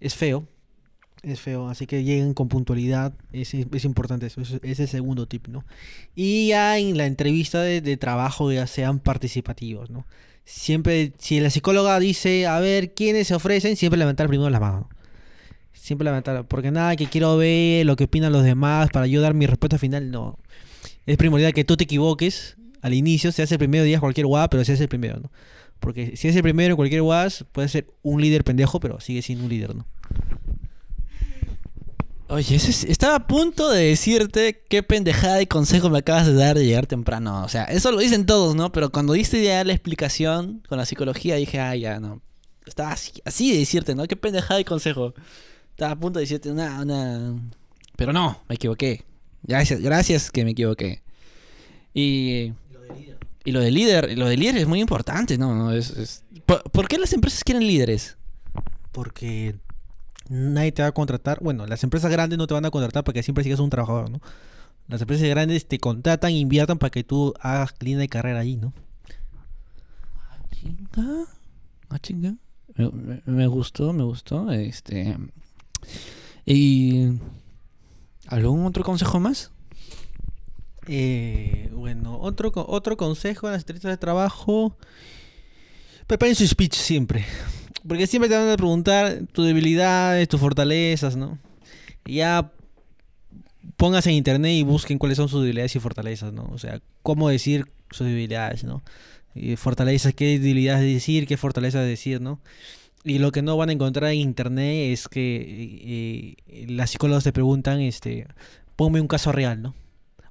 es 0.00 0.14
feo. 0.14 0.46
Es 1.22 1.40
feo, 1.40 1.68
así 1.68 1.86
que 1.86 2.04
lleguen 2.04 2.32
con 2.32 2.48
puntualidad, 2.48 3.12
es, 3.32 3.52
es 3.52 3.84
importante 3.84 4.26
eso, 4.26 4.40
es, 4.40 4.60
es 4.62 4.78
el 4.78 4.88
segundo 4.88 5.26
tip, 5.26 5.48
¿no? 5.48 5.64
Y 6.14 6.48
ya 6.48 6.78
en 6.78 6.96
la 6.96 7.06
entrevista 7.06 7.60
de, 7.60 7.80
de 7.80 7.96
trabajo 7.96 8.52
ya 8.52 8.66
sean 8.66 9.00
participativos, 9.00 9.90
¿no? 9.90 10.06
Siempre, 10.44 11.12
si 11.18 11.40
la 11.40 11.50
psicóloga 11.50 11.98
dice, 11.98 12.46
a 12.46 12.58
ver, 12.60 12.94
¿quiénes 12.94 13.26
se 13.26 13.34
ofrecen? 13.34 13.76
Siempre 13.76 13.98
levantar 13.98 14.28
primero 14.28 14.48
las 14.48 14.60
manos. 14.60 14.86
Siempre 15.72 16.06
levantar, 16.06 16.46
porque 16.46 16.70
nada, 16.70 16.96
que 16.96 17.06
quiero 17.06 17.36
ver 17.36 17.84
lo 17.84 17.96
que 17.96 18.04
opinan 18.04 18.32
los 18.32 18.44
demás 18.44 18.88
para 18.90 19.06
yo 19.06 19.20
dar 19.20 19.34
mi 19.34 19.46
respuesta 19.46 19.76
final, 19.76 20.10
no. 20.10 20.38
Es 21.04 21.16
primordial 21.16 21.52
que 21.52 21.64
tú 21.64 21.76
te 21.76 21.84
equivoques 21.84 22.56
al 22.80 22.94
inicio, 22.94 23.32
se 23.32 23.42
hace 23.42 23.56
el 23.56 23.58
primero 23.58 23.84
día 23.84 24.00
cualquier 24.00 24.26
guada, 24.26 24.48
pero 24.48 24.64
se 24.64 24.72
hace 24.72 24.84
el 24.84 24.88
primero, 24.88 25.20
¿no? 25.20 25.30
Porque 25.80 26.16
si 26.16 26.28
es 26.28 26.36
el 26.36 26.42
primero 26.42 26.70
en 26.70 26.76
cualquier 26.76 27.02
guas, 27.02 27.44
puede 27.52 27.68
ser 27.68 27.86
un 28.02 28.20
líder 28.20 28.44
pendejo, 28.44 28.80
pero 28.80 29.00
sigue 29.00 29.22
siendo 29.22 29.44
un 29.44 29.50
líder, 29.50 29.74
¿no? 29.74 29.86
Oye, 32.30 32.56
ese 32.56 32.70
es- 32.70 32.84
estaba 32.84 33.14
a 33.16 33.26
punto 33.26 33.70
de 33.70 33.84
decirte 33.86 34.62
qué 34.68 34.82
pendejada 34.82 35.40
y 35.40 35.46
consejo 35.46 35.88
me 35.88 35.98
acabas 35.98 36.26
de 36.26 36.34
dar 36.34 36.58
de 36.58 36.66
llegar 36.66 36.86
temprano. 36.86 37.42
O 37.42 37.48
sea, 37.48 37.64
eso 37.64 37.90
lo 37.90 38.00
dicen 38.00 38.26
todos, 38.26 38.54
¿no? 38.54 38.70
Pero 38.70 38.90
cuando 38.90 39.14
diste 39.14 39.42
ya 39.42 39.64
la 39.64 39.72
explicación 39.72 40.62
con 40.68 40.76
la 40.76 40.84
psicología, 40.84 41.36
dije, 41.36 41.58
ah, 41.58 41.74
ya, 41.74 42.00
no. 42.00 42.20
Estaba 42.66 42.92
así, 42.92 43.12
así 43.24 43.52
de 43.52 43.58
decirte, 43.60 43.94
¿no? 43.94 44.06
Qué 44.06 44.14
pendejada 44.16 44.60
y 44.60 44.64
consejo. 44.64 45.14
Estaba 45.70 45.92
a 45.92 45.96
punto 45.98 46.18
de 46.18 46.24
decirte 46.24 46.50
una, 46.50 46.82
una... 46.82 47.34
Pero 47.96 48.12
no, 48.12 48.42
me 48.48 48.56
equivoqué. 48.56 49.04
Gracias, 49.42 49.80
gracias 49.80 50.30
que 50.30 50.44
me 50.44 50.50
equivoqué. 50.50 51.02
Y... 51.94 52.52
Y 53.44 53.52
lo 53.52 53.60
de 53.60 53.70
líder, 53.70 54.18
lo 54.18 54.26
de 54.28 54.36
líder 54.36 54.58
es 54.58 54.66
muy 54.66 54.80
importante, 54.80 55.38
¿no? 55.38 55.54
No, 55.54 55.72
es, 55.72 55.88
es- 55.90 56.24
¿Por, 56.44 56.62
por 56.64 56.88
qué 56.88 56.98
las 56.98 57.14
empresas 57.14 57.42
quieren 57.42 57.66
líderes? 57.66 58.18
Porque 58.92 59.54
nadie 60.28 60.72
te 60.72 60.82
va 60.82 60.88
a 60.88 60.92
contratar. 60.92 61.38
Bueno, 61.42 61.66
las 61.66 61.82
empresas 61.84 62.10
grandes 62.10 62.38
no 62.38 62.46
te 62.46 62.54
van 62.54 62.64
a 62.64 62.70
contratar 62.70 63.04
para 63.04 63.14
que 63.14 63.22
siempre 63.22 63.44
sigas 63.44 63.60
un 63.60 63.70
trabajador, 63.70 64.10
¿no? 64.10 64.20
Las 64.88 65.00
empresas 65.02 65.28
grandes 65.28 65.66
te 65.68 65.78
contratan, 65.78 66.32
inviertan 66.32 66.78
para 66.78 66.90
que 66.90 67.04
tú 67.04 67.34
hagas 67.40 67.74
línea 67.80 67.98
de 68.00 68.08
carrera 68.08 68.40
allí, 68.40 68.56
¿no? 68.56 68.72
Chinga. 70.52 71.24
Ah, 71.90 71.98
chinga. 71.98 72.34
Me, 72.74 72.90
me- 72.90 73.22
me 73.26 73.46
gustó, 73.46 73.92
me 73.92 74.02
gustó. 74.04 74.50
Este. 74.50 75.16
Y. 76.46 77.12
¿Algún 78.26 78.64
otro 78.66 78.84
consejo 78.84 79.20
más? 79.20 79.50
Eh, 80.86 81.70
bueno, 81.72 82.18
otro, 82.18 82.50
otro 82.54 82.96
consejo 82.96 83.46
en 83.46 83.52
las 83.52 83.62
entrevistas 83.62 83.90
de 83.90 83.96
trabajo. 83.98 84.76
Preparen 86.06 86.34
su 86.34 86.46
speech 86.46 86.74
siempre. 86.74 87.24
Porque 87.88 88.06
siempre 88.06 88.28
te 88.28 88.36
van 88.36 88.50
a 88.50 88.56
preguntar 88.56 89.20
tus 89.32 89.46
debilidades, 89.46 90.28
tus 90.28 90.38
fortalezas, 90.38 91.16
¿no? 91.16 91.38
Y 92.06 92.16
ya 92.16 92.52
pónganse 93.76 94.10
en 94.10 94.16
internet 94.16 94.52
y 94.52 94.62
busquen 94.62 94.98
cuáles 94.98 95.16
son 95.16 95.28
sus 95.28 95.40
debilidades 95.40 95.74
y 95.74 95.80
fortalezas, 95.80 96.32
¿no? 96.32 96.48
O 96.52 96.58
sea, 96.58 96.80
cómo 97.02 97.28
decir 97.28 97.66
sus 97.90 98.06
debilidades, 98.06 98.64
¿no? 98.64 98.82
Y 99.34 99.56
fortalezas, 99.56 100.14
qué 100.14 100.38
debilidades 100.38 100.82
decir, 100.82 101.26
qué 101.26 101.36
fortalezas 101.36 101.86
decir, 101.86 102.20
¿no? 102.20 102.40
Y 103.04 103.18
lo 103.20 103.32
que 103.32 103.42
no 103.42 103.56
van 103.56 103.70
a 103.70 103.72
encontrar 103.72 104.10
en 104.10 104.18
internet 104.18 104.92
es 104.92 105.08
que 105.08 105.36
eh, 105.36 106.36
eh, 106.46 106.66
las 106.68 106.90
psicólogas 106.90 107.24
te 107.24 107.32
preguntan, 107.32 107.80
este, 107.80 108.26
ponme 108.76 109.00
un 109.00 109.08
caso 109.08 109.32
real, 109.32 109.62
¿no? 109.62 109.74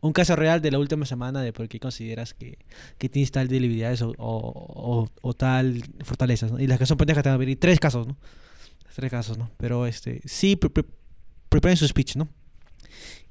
Un 0.01 0.13
caso 0.13 0.35
real 0.35 0.61
de 0.61 0.71
la 0.71 0.79
última 0.79 1.05
semana 1.05 1.41
de 1.41 1.53
por 1.53 1.67
qué 1.67 1.79
consideras 1.79 2.33
que, 2.33 2.57
que 2.97 3.09
tienes 3.09 3.31
tal 3.31 3.47
debilidades 3.47 4.01
o, 4.01 4.13
o, 4.17 5.09
o- 5.21 5.33
tal 5.33 5.83
fortalezas, 6.03 6.51
¿no? 6.51 6.59
Y 6.59 6.67
las 6.67 6.77
que 6.79 6.85
son 6.85 6.97
pendejas 6.97 7.23
te 7.23 7.29
van 7.29 7.35
a 7.35 7.37
venir 7.37 7.59
tres 7.59 7.79
casos, 7.79 8.07
¿no? 8.07 8.17
Tres 8.95 9.11
casos, 9.11 9.37
¿no? 9.37 9.49
Pero 9.57 9.85
este, 9.85 10.21
sí, 10.25 10.55
pre- 10.55 10.69
pre- 10.69 10.85
preparen 11.49 11.77
su 11.77 11.87
speech, 11.87 12.15
¿no? 12.15 12.27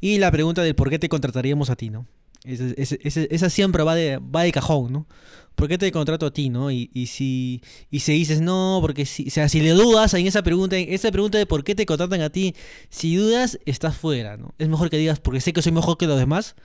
Y 0.01 0.19
la 0.19 0.31
pregunta 0.31 0.63
del 0.63 0.75
por 0.75 0.91
qué 0.91 0.99
te 0.99 1.09
contrataríamos 1.09 1.71
a 1.71 1.77
ti, 1.77 1.91
¿no? 1.91 2.07
Ese- 2.47 3.29
esa 3.31 3.51
siempre 3.51 3.83
va 3.83 3.95
de, 3.95 4.19
va 4.19 4.43
de 4.43 4.53
cajón, 4.53 4.93
¿no? 4.93 5.07
¿Por 5.55 5.69
qué 5.69 5.79
te 5.79 5.91
contrato 5.91 6.27
a 6.27 6.33
ti, 6.33 6.51
no? 6.51 6.71
Y, 6.71 6.91
y 6.93 7.07
si 7.07 7.63
y 7.91 8.01
si 8.01 8.13
dices 8.13 8.41
no, 8.43 8.79
porque 8.83 9.07
si, 9.07 9.27
o 9.29 9.31
sea, 9.31 9.49
si 9.49 9.61
le 9.61 9.71
dudas 9.71 10.13
en 10.15 10.27
esa 10.27 10.43
pregunta, 10.43 10.77
en 10.77 10.93
esa 10.93 11.11
pregunta 11.11 11.39
de 11.39 11.47
por 11.47 11.65
qué 11.65 11.75
te 11.75 11.87
contratan 11.87 12.21
a 12.21 12.31
ti, 12.31 12.55
si 12.91 13.17
dudas, 13.17 13.59
estás 13.65 13.97
fuera, 13.97 14.37
¿no? 14.37 14.55
Es 14.59 14.69
mejor 14.69 14.91
que 14.91 14.99
digas 14.99 15.19
porque 15.19 15.41
sé 15.41 15.53
que 15.55 15.63
soy 15.63 15.73
mejor 15.73 15.97
que 15.97 16.07
los 16.07 16.19
demás, 16.19 16.57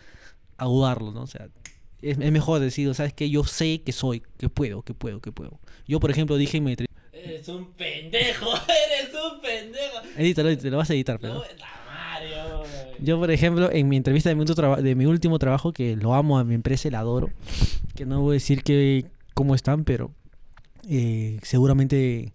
a 0.57 0.65
dudarlo, 0.65 1.11
¿no? 1.13 1.21
O 1.21 1.27
sea, 1.27 1.47
es, 2.01 2.17
es 2.19 2.31
mejor 2.31 2.59
decir, 2.59 2.93
¿sabes 2.93 3.13
qué? 3.13 3.29
Yo 3.29 3.43
sé 3.45 3.81
que 3.81 3.93
soy, 3.93 4.23
que 4.37 4.49
puedo, 4.49 4.81
que 4.81 4.93
puedo, 4.93 5.21
que 5.21 5.31
puedo. 5.31 5.59
Yo, 5.87 5.99
por 6.01 6.11
ejemplo, 6.11 6.35
dije 6.35 6.57
en 6.57 6.63
mi. 6.65 6.75
Eres 7.13 7.47
un 7.47 7.71
pendejo, 7.73 8.47
eres 8.67 9.13
un 9.13 9.39
pendejo. 9.41 9.97
Edítalo, 10.17 10.49
edítalo, 10.49 10.71
lo 10.71 10.77
vas 10.77 10.89
a 10.89 10.93
editar, 10.95 11.17
pero. 11.17 11.35
No, 11.35 11.39
Mario. 11.39 11.55
Yo, 13.01 13.19
por 13.19 13.31
ejemplo, 13.31 13.71
en 13.71 13.89
mi 13.89 13.97
entrevista 13.97 14.29
de 14.29 14.95
mi, 14.95 15.05
último 15.05 15.39
trabajo, 15.39 15.73
que 15.73 15.95
lo 15.95 16.13
amo 16.13 16.37
a 16.37 16.43
mi 16.43 16.53
empresa 16.53 16.89
la 16.91 16.99
adoro, 16.99 17.31
que 17.95 18.05
no 18.05 18.21
voy 18.21 18.33
a 18.33 18.33
decir 18.33 18.63
que 18.63 19.05
cómo 19.33 19.55
están, 19.55 19.83
pero 19.83 20.11
eh, 20.87 21.39
seguramente 21.41 22.33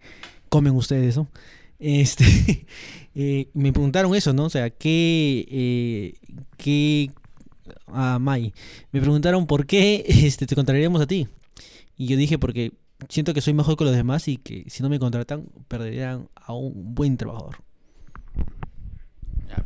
comen 0.49 0.75
ustedes, 0.75 1.17
¿no? 1.17 1.29
Este, 1.79 2.67
eh, 3.15 3.49
me 3.55 3.73
preguntaron 3.73 4.15
eso, 4.15 4.33
¿no? 4.33 4.47
O 4.47 4.51
sea, 4.51 4.71
¿qué, 4.71 5.47
eh, 6.59 7.11
a 7.87 8.19
Mai, 8.19 8.53
me 8.91 9.01
preguntaron 9.01 9.47
por 9.47 9.67
qué 9.67 10.05
este, 10.09 10.47
te 10.47 10.57
contrataríamos 10.57 11.01
a 11.01 11.07
ti. 11.07 11.29
Y 11.97 12.07
yo 12.07 12.17
dije 12.17 12.39
porque 12.39 12.73
siento 13.09 13.35
que 13.35 13.41
soy 13.41 13.55
mejor 13.55 13.77
que 13.77 13.85
los 13.85 13.95
demás 13.95 14.27
y 14.29 14.37
que 14.37 14.65
si 14.69 14.83
no 14.83 14.89
me 14.89 14.99
contratan 14.99 15.47
perderían 15.69 16.29
a 16.35 16.55
un 16.55 16.95
buen 16.95 17.17
trabajador. 17.17 17.66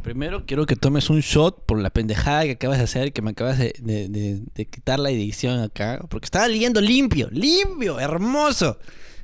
Primero 0.02 0.46
quiero 0.46 0.66
que 0.66 0.76
tomes 0.76 1.10
un 1.10 1.20
shot 1.20 1.64
por 1.66 1.78
la 1.78 1.90
pendejada 1.90 2.44
que 2.44 2.52
acabas 2.52 2.78
de 2.78 2.84
hacer, 2.84 3.12
que 3.12 3.22
me 3.22 3.30
acabas 3.30 3.58
de, 3.58 4.42
quitar 4.70 4.98
la 4.98 5.10
edición 5.10 5.60
acá. 5.60 6.00
Porque 6.08 6.24
estaba 6.24 6.48
leyendo 6.48 6.80
limpio, 6.80 7.28
limpio, 7.30 8.00
hermoso. 8.00 8.78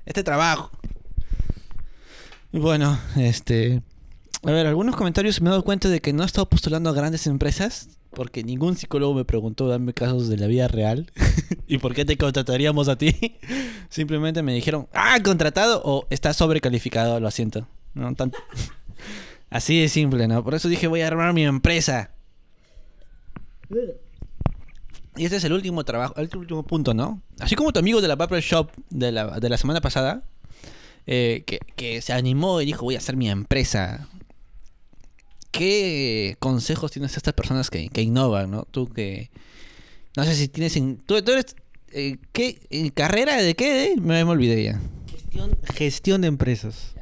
Este 0.05 0.23
trabajo. 0.23 0.71
Bueno, 2.53 2.99
este... 3.17 3.83
A 4.45 4.51
ver, 4.53 4.67
algunos 4.67 4.95
comentarios 4.95 5.41
me 5.41 5.49
he 5.49 5.51
dado 5.51 5.65
cuenta 5.65 5.89
de 5.89 6.01
que 6.01 6.13
no 6.13 6.23
he 6.23 6.27
estado 6.27 6.49
postulando 6.49 6.91
a 6.91 6.93
grandes 6.93 7.27
empresas. 7.27 7.89
Porque 8.11 8.45
ningún 8.45 8.77
psicólogo 8.77 9.15
me 9.15 9.25
preguntó, 9.25 9.67
dame 9.67 9.93
casos 9.93 10.29
de 10.29 10.37
la 10.37 10.47
vida 10.47 10.69
real. 10.69 11.11
¿Y 11.67 11.79
por 11.79 11.95
qué 11.95 12.05
te 12.05 12.17
contrataríamos 12.17 12.89
a 12.89 12.97
ti? 12.97 13.15
Simplemente 13.89 14.43
me 14.43 14.55
dijeron, 14.55 14.89
ah, 14.93 15.19
contratado 15.25 15.83
o 15.85 16.07
estás 16.11 16.37
sobrecalificado, 16.37 17.19
lo 17.19 17.31
siento. 17.31 17.67
No, 17.95 18.15
tan- 18.15 18.33
Así 19.57 19.81
de 19.81 19.89
simple, 19.89 20.29
¿no? 20.29 20.45
Por 20.45 20.55
eso 20.55 20.69
dije, 20.69 20.87
voy 20.87 21.01
a 21.01 21.07
armar 21.07 21.33
mi 21.33 21.45
empresa. 21.45 22.11
Y 25.17 25.25
este 25.25 25.37
es 25.39 25.45
el 25.45 25.55
último 25.55 25.83
trabajo, 25.85 26.15
el 26.17 26.29
último 26.37 26.63
punto, 26.63 26.93
¿no? 26.93 27.23
Así 27.41 27.55
como 27.55 27.73
tu 27.73 27.79
amigo 27.79 28.03
de 28.03 28.09
la 28.09 28.17
Barber 28.17 28.43
Shop 28.43 28.71
de 28.91 29.13
la, 29.13 29.41
de 29.41 29.49
la 29.49 29.57
semana 29.57 29.81
pasada, 29.81 30.25
eh, 31.07 31.43
que, 31.47 31.61
que 31.75 32.03
se 32.03 32.13
animó 32.13 32.61
y 32.61 32.67
dijo, 32.67 32.83
voy 32.85 32.97
a 32.97 32.99
hacer 32.99 33.17
mi 33.17 33.31
empresa. 33.31 34.09
¿Qué 35.53 36.37
consejos 36.39 36.91
tienes 36.93 37.15
a 37.15 37.17
estas 37.17 37.33
personas 37.33 37.71
que, 37.71 37.89
que 37.89 38.03
innovan, 38.03 38.51
¿no? 38.51 38.67
Tú 38.71 38.89
que... 38.89 39.31
No 40.17 40.25
sé 40.25 40.35
si 40.35 40.49
tienes... 40.49 40.77
in- 40.77 40.99
¿Tú, 40.99 41.23
tú 41.23 41.33
eres... 41.33 41.57
eh, 41.93 42.19
¿Qué? 42.33 42.61
¿En 42.69 42.91
¿Carrera 42.91 43.37
de 43.37 43.55
qué? 43.55 43.85
eh? 43.93 43.95
Me, 43.99 44.23
me 44.23 44.31
olvidé 44.31 44.63
ya. 44.65 44.81
Gestión, 45.11 45.57
gestión 45.75 46.21
de 46.21 46.29
empresas. 46.29 46.95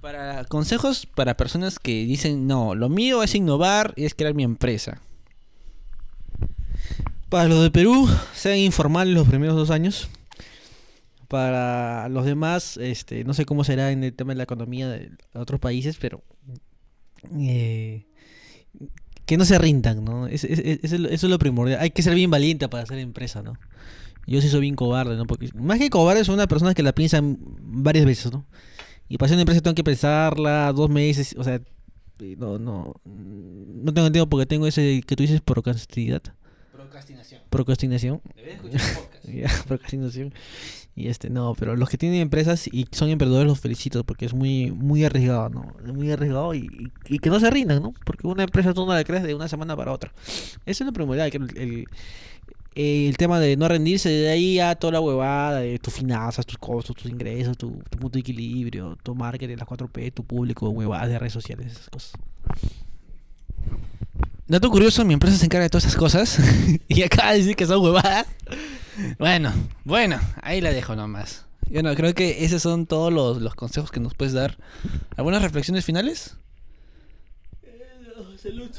Para 0.00 0.44
consejos 0.44 1.06
para 1.06 1.36
personas 1.36 1.78
que 1.78 2.04
dicen, 2.04 2.46
no, 2.46 2.74
lo 2.74 2.88
mío 2.88 3.22
es 3.22 3.34
innovar 3.34 3.94
y 3.96 4.04
es 4.04 4.14
crear 4.14 4.34
mi 4.34 4.44
empresa. 4.44 5.00
Para 7.28 7.48
los 7.48 7.62
de 7.62 7.70
Perú, 7.70 8.08
sean 8.32 8.58
informales 8.58 9.14
los 9.14 9.26
primeros 9.28 9.56
dos 9.56 9.70
años. 9.70 10.08
Para 11.26 12.08
los 12.08 12.24
demás, 12.24 12.76
este, 12.78 13.24
no 13.24 13.34
sé 13.34 13.44
cómo 13.44 13.64
será 13.64 13.90
en 13.90 14.02
el 14.04 14.14
tema 14.14 14.32
de 14.32 14.36
la 14.38 14.44
economía 14.44 14.88
de 14.88 15.10
otros 15.34 15.60
países, 15.60 15.98
pero 16.00 16.22
eh, 17.38 18.06
que 19.26 19.36
no 19.36 19.44
se 19.44 19.58
rindan, 19.58 20.04
¿no? 20.04 20.26
Es- 20.26 20.44
es- 20.44 20.58
es- 20.60 20.78
eso, 20.84 20.96
es 21.08 21.22
lo- 21.24 21.38
primordial. 21.38 21.80
Hay 21.80 21.90
que 21.90 22.02
ser 22.02 22.14
bien 22.14 22.30
valiente 22.30 22.66
para 22.68 22.84
hacer 22.84 22.98
empresa, 22.98 23.42
¿no? 23.42 23.58
Yo 24.26 24.40
sí 24.40 24.48
soy 24.48 24.60
bien 24.62 24.74
cobarde, 24.76 25.16
¿no? 25.16 25.26
Porque 25.26 25.50
más 25.54 25.78
que 25.78 25.90
cobarde 25.90 26.24
son 26.24 26.34
una 26.36 26.46
persona 26.46 26.72
que 26.72 26.82
la 26.82 26.94
piensan 26.94 27.36
varias 27.60 28.06
veces, 28.06 28.32
¿no? 28.32 28.46
Y 29.08 29.16
para 29.18 29.26
hacer 29.26 29.36
una 29.36 29.42
empresa 29.42 29.60
tengo 29.60 29.74
que 29.74 29.84
pensarla 29.84 30.72
dos 30.72 30.90
meses, 30.90 31.34
o 31.38 31.44
sea, 31.44 31.60
no, 32.36 32.58
no, 32.58 32.94
no 33.04 33.94
tengo 33.94 34.10
tiempo 34.12 34.28
porque 34.28 34.46
tengo 34.46 34.66
ese 34.66 35.02
que 35.06 35.16
tú 35.16 35.22
dices 35.22 35.40
procrastinidad. 35.40 36.22
Procrastinación. 36.72 37.40
Procrastinación. 37.50 38.20
Ya, 39.28 39.48
procrastinación. 39.66 40.32
Y 40.96 41.08
este, 41.08 41.28
no, 41.28 41.54
pero 41.54 41.76
los 41.76 41.90
que 41.90 41.98
tienen 41.98 42.20
empresas 42.22 42.66
y 42.72 42.86
son 42.92 43.10
emprendedores 43.10 43.46
los 43.46 43.60
felicito 43.60 44.02
porque 44.04 44.24
es 44.24 44.32
muy, 44.32 44.70
muy 44.72 45.04
arriesgado, 45.04 45.50
¿no? 45.50 45.76
Es 45.86 45.92
muy 45.92 46.10
arriesgado 46.10 46.54
y, 46.54 46.60
y- 46.60 47.14
y 47.14 47.18
que 47.18 47.28
no 47.28 47.38
se 47.38 47.50
rindan, 47.50 47.82
¿no? 47.82 47.92
Porque 48.06 48.26
una 48.26 48.44
empresa 48.44 48.72
tú 48.72 48.86
no 48.86 48.94
la 48.94 49.04
creas 49.04 49.22
de 49.24 49.34
una 49.34 49.46
semana 49.46 49.76
para 49.76 49.92
otra. 49.92 50.12
Eso 50.64 50.82
es 50.82 50.86
lo 50.86 50.92
primordial, 50.94 51.30
que 51.30 51.36
el, 51.36 51.56
el, 51.58 51.84
el 52.74 53.16
tema 53.16 53.40
de 53.40 53.56
no 53.56 53.68
rendirse, 53.68 54.08
de 54.08 54.30
ahí 54.30 54.60
a 54.60 54.74
toda 54.74 54.94
la 54.94 55.00
huevada 55.00 55.60
de 55.60 55.78
tus 55.78 55.94
finanzas, 55.94 56.46
tus 56.46 56.58
costos, 56.58 56.96
tus 56.96 57.10
ingresos, 57.10 57.56
tu, 57.56 57.78
punto 57.78 58.10
de 58.10 58.20
equilibrio, 58.20 58.96
tu 59.02 59.14
marketing, 59.14 59.56
las 59.56 59.66
4P, 59.66 60.12
tu 60.12 60.24
público, 60.24 60.68
huevadas 60.68 61.08
de 61.08 61.18
redes 61.18 61.32
sociales, 61.32 61.72
esas 61.72 61.90
cosas. 61.90 62.12
Dato 64.46 64.70
curioso, 64.70 65.04
mi 65.04 65.14
empresa 65.14 65.36
se 65.36 65.44
encarga 65.44 65.64
de 65.64 65.70
todas 65.70 65.84
esas 65.84 65.96
cosas 65.96 66.38
y 66.88 67.02
acaba 67.02 67.32
de 67.32 67.38
decir 67.38 67.56
que 67.56 67.66
son 67.66 67.82
huevadas. 67.82 68.26
Bueno, 69.18 69.52
bueno, 69.84 70.18
ahí 70.42 70.60
la 70.60 70.70
dejo 70.72 70.96
nomás. 70.96 71.46
Yo 71.70 71.82
no, 71.82 71.94
creo 71.94 72.14
que 72.14 72.44
esos 72.44 72.62
son 72.62 72.86
todos 72.86 73.12
los, 73.12 73.42
los 73.42 73.54
consejos 73.54 73.90
que 73.90 74.00
nos 74.00 74.14
puedes 74.14 74.32
dar. 74.32 74.56
¿Algunas 75.16 75.42
reflexiones 75.42 75.84
finales? 75.84 76.36
Salud. 78.38 78.70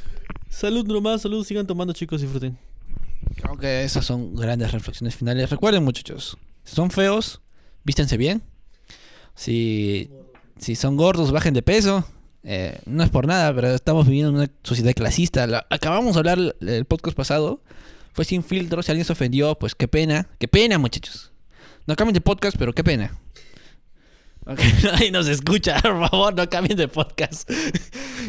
Salud 0.49 0.87
nomás, 0.87 1.21
salud, 1.21 1.45
sigan 1.45 1.67
tomando 1.67 1.93
chicos, 1.93 2.21
disfruten. 2.21 2.57
Que 3.59 3.83
esas 3.83 4.05
son 4.05 4.35
grandes 4.35 4.71
reflexiones 4.71 5.15
finales. 5.15 5.49
Recuerden 5.49 5.83
muchachos, 5.83 6.37
si 6.63 6.75
son 6.75 6.91
feos, 6.91 7.41
vístense 7.83 8.17
bien. 8.17 8.41
Si, 9.35 10.09
si 10.57 10.75
son 10.75 10.97
gordos, 10.97 11.31
bajen 11.31 11.53
de 11.53 11.61
peso. 11.61 12.05
Eh, 12.43 12.79
no 12.85 13.03
es 13.03 13.09
por 13.09 13.27
nada, 13.27 13.53
pero 13.53 13.69
estamos 13.73 14.05
viviendo 14.05 14.29
en 14.29 14.35
una 14.37 14.51
sociedad 14.63 14.93
clasista. 14.93 15.45
La- 15.47 15.65
acabamos 15.69 16.13
de 16.15 16.19
hablar 16.19 16.37
el, 16.39 16.55
el 16.67 16.85
podcast 16.85 17.15
pasado. 17.15 17.61
Fue 18.13 18.25
sin 18.25 18.43
filtro. 18.43 18.81
Si 18.83 18.91
alguien 18.91 19.05
se 19.05 19.13
ofendió, 19.13 19.55
pues 19.55 19.75
qué 19.75 19.87
pena. 19.87 20.27
Qué 20.39 20.47
pena, 20.47 20.77
muchachos. 20.77 21.31
No 21.85 21.95
cambien 21.95 22.13
de 22.13 22.21
podcast, 22.21 22.57
pero 22.57 22.73
qué 22.73 22.83
pena. 22.83 23.17
Nadie 24.83 25.11
nos 25.11 25.27
escucha, 25.27 25.79
por 25.81 26.09
favor, 26.09 26.33
no 26.35 26.49
cambien 26.49 26.77
de 26.77 26.87
podcast. 26.87 27.49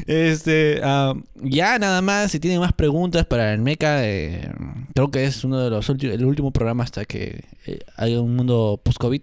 Este, 0.07 0.81
ah, 0.83 1.15
ya 1.37 1.79
nada 1.79 2.03
más, 2.03 2.31
si 2.33 2.41
tienen 2.41 2.61
más 2.61 2.73
preguntas 2.73 3.25
para 3.27 3.53
el 3.53 3.61
Meca, 3.61 4.07
eh, 4.07 4.51
creo 4.95 5.11
que 5.11 5.25
es 5.25 5.45
uno 5.45 5.61
de 5.61 5.71
los 5.71 5.89
últimos, 5.89 6.15
el 6.15 6.25
último 6.25 6.51
programa 6.51 6.85
hasta 6.85 7.05
que 7.05 7.45
eh, 7.67 7.79
haya 7.97 8.21
un 8.21 8.37
mundo 8.37 8.81
post-COVID. 8.83 9.23